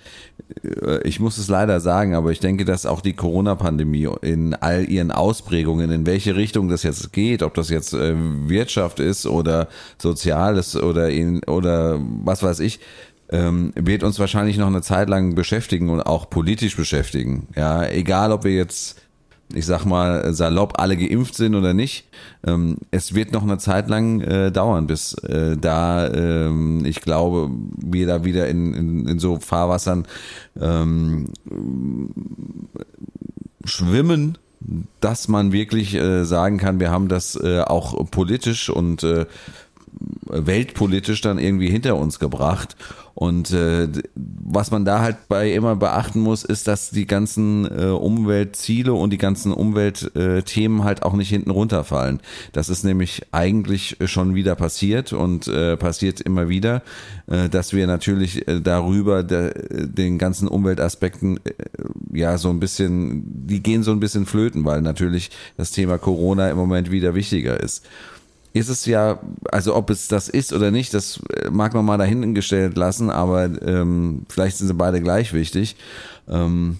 [1.04, 5.10] ich muss es leider sagen, aber ich denke, dass auch die Corona-Pandemie in all ihren
[5.10, 9.68] Ausprägungen, in welche Richtung das jetzt geht, ob das jetzt äh, Wirtschaft ist oder
[9.98, 12.80] Soziales oder, in, oder was weiß ich,
[13.30, 17.48] ähm, wird uns wahrscheinlich noch eine Zeit lang beschäftigen und auch politisch beschäftigen.
[17.54, 19.00] Ja, egal ob wir jetzt,
[19.54, 22.08] ich sag mal, salopp alle geimpft sind oder nicht.
[22.46, 27.50] Ähm, es wird noch eine Zeit lang äh, dauern, bis äh, da, ähm, ich glaube,
[27.76, 30.06] wir da wieder in, in, in so Fahrwassern
[30.60, 31.32] ähm,
[33.64, 34.38] schwimmen,
[35.00, 39.26] dass man wirklich äh, sagen kann, wir haben das äh, auch politisch und äh,
[40.26, 42.76] weltpolitisch dann irgendwie hinter uns gebracht.
[43.14, 47.86] Und äh, was man da halt bei immer beachten muss, ist, dass die ganzen äh,
[47.86, 52.20] Umweltziele und die ganzen Umweltthemen äh, halt auch nicht hinten runterfallen.
[52.52, 56.82] Das ist nämlich eigentlich schon wieder passiert und äh, passiert immer wieder,
[57.26, 59.52] äh, dass wir natürlich äh, darüber de,
[59.88, 61.54] den ganzen Umweltaspekten äh,
[62.12, 66.50] ja so ein bisschen, die gehen so ein bisschen flöten, weil natürlich das Thema Corona
[66.50, 67.84] im Moment wieder wichtiger ist
[68.58, 71.98] ist es ja, also ob es das ist oder nicht, das äh, mag man mal
[71.98, 75.76] dahingestellt lassen, aber ähm, vielleicht sind sie beide gleich wichtig.
[76.28, 76.78] Ähm,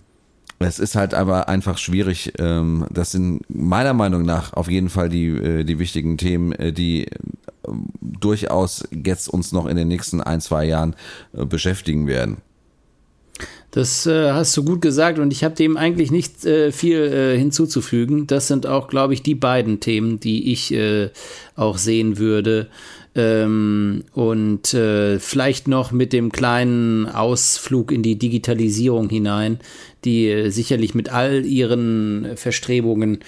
[0.60, 2.32] es ist halt aber einfach schwierig.
[2.38, 6.72] Ähm, das sind meiner Meinung nach auf jeden Fall die, äh, die wichtigen Themen, äh,
[6.72, 7.10] die äh,
[8.00, 10.96] durchaus jetzt uns noch in den nächsten ein, zwei Jahren
[11.32, 12.38] äh, beschäftigen werden.
[13.70, 17.38] Das äh, hast du gut gesagt und ich habe dem eigentlich nicht äh, viel äh,
[17.38, 18.26] hinzuzufügen.
[18.26, 21.10] Das sind auch, glaube ich, die beiden Themen, die ich äh,
[21.54, 22.68] auch sehen würde.
[23.14, 29.58] Ähm, und äh, vielleicht noch mit dem kleinen Ausflug in die Digitalisierung hinein,
[30.04, 33.18] die äh, sicherlich mit all ihren Verstrebungen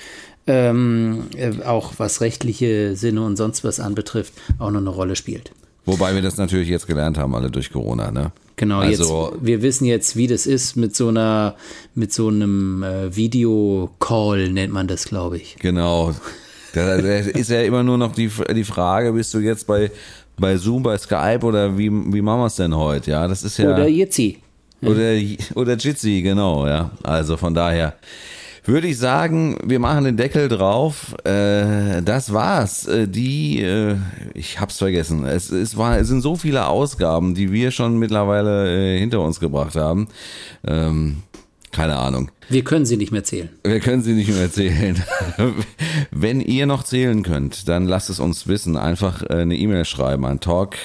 [0.46, 1.24] ähm,
[1.66, 5.52] auch was rechtliche Sinne und sonst was anbetrifft, auch noch eine Rolle spielt.
[5.84, 8.32] Wobei wir das natürlich jetzt gelernt haben, alle durch Corona, ne?
[8.60, 11.56] Genau, also, jetzt, wir wissen jetzt, wie das ist mit so einer,
[11.94, 15.56] mit so einem äh, Videocall, nennt man das, glaube ich.
[15.60, 16.14] Genau.
[16.74, 19.90] Da, da ist ja immer nur noch die, die Frage, bist du jetzt bei,
[20.38, 23.12] bei Zoom, bei Skype oder wie, wie machen wir es denn heute?
[23.12, 23.72] Ja, das ist ja.
[23.72, 24.36] Oder Jitsi.
[24.82, 25.14] Oder,
[25.54, 26.90] oder Jitsi, genau, ja.
[27.02, 27.94] Also von daher
[28.64, 31.14] würde ich sagen, wir machen den Deckel drauf.
[31.24, 32.86] Äh, das war's.
[32.86, 33.96] Äh, die, äh,
[34.34, 35.24] ich hab's vergessen.
[35.24, 39.40] Es, es, war, es sind so viele Ausgaben, die wir schon mittlerweile äh, hinter uns
[39.40, 40.08] gebracht haben.
[40.66, 41.22] Ähm,
[41.72, 42.30] keine Ahnung.
[42.48, 43.48] Wir können sie nicht mehr zählen.
[43.62, 45.00] Wir können sie nicht mehr zählen.
[46.10, 48.76] Wenn ihr noch zählen könnt, dann lasst es uns wissen.
[48.76, 50.76] Einfach äh, eine E-Mail schreiben an talk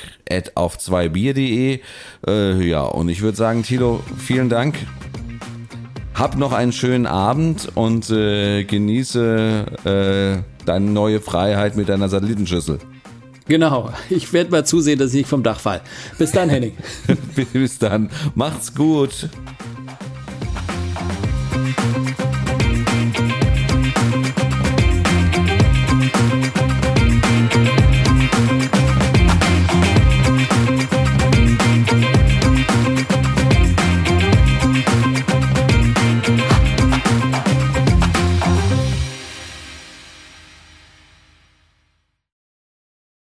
[0.54, 1.80] auf 2bier.de.
[2.28, 4.76] Äh, ja, und ich würde sagen, Tilo, vielen Dank.
[6.16, 12.80] Hab noch einen schönen Abend und äh, genieße äh, deine neue Freiheit mit deiner Satellitenschüssel.
[13.50, 15.82] Genau, ich werde mal zusehen, dass ich nicht vom Dach fall.
[16.18, 16.72] Bis dann, Henning.
[17.54, 18.10] Bis dann.
[18.34, 19.30] Macht's gut.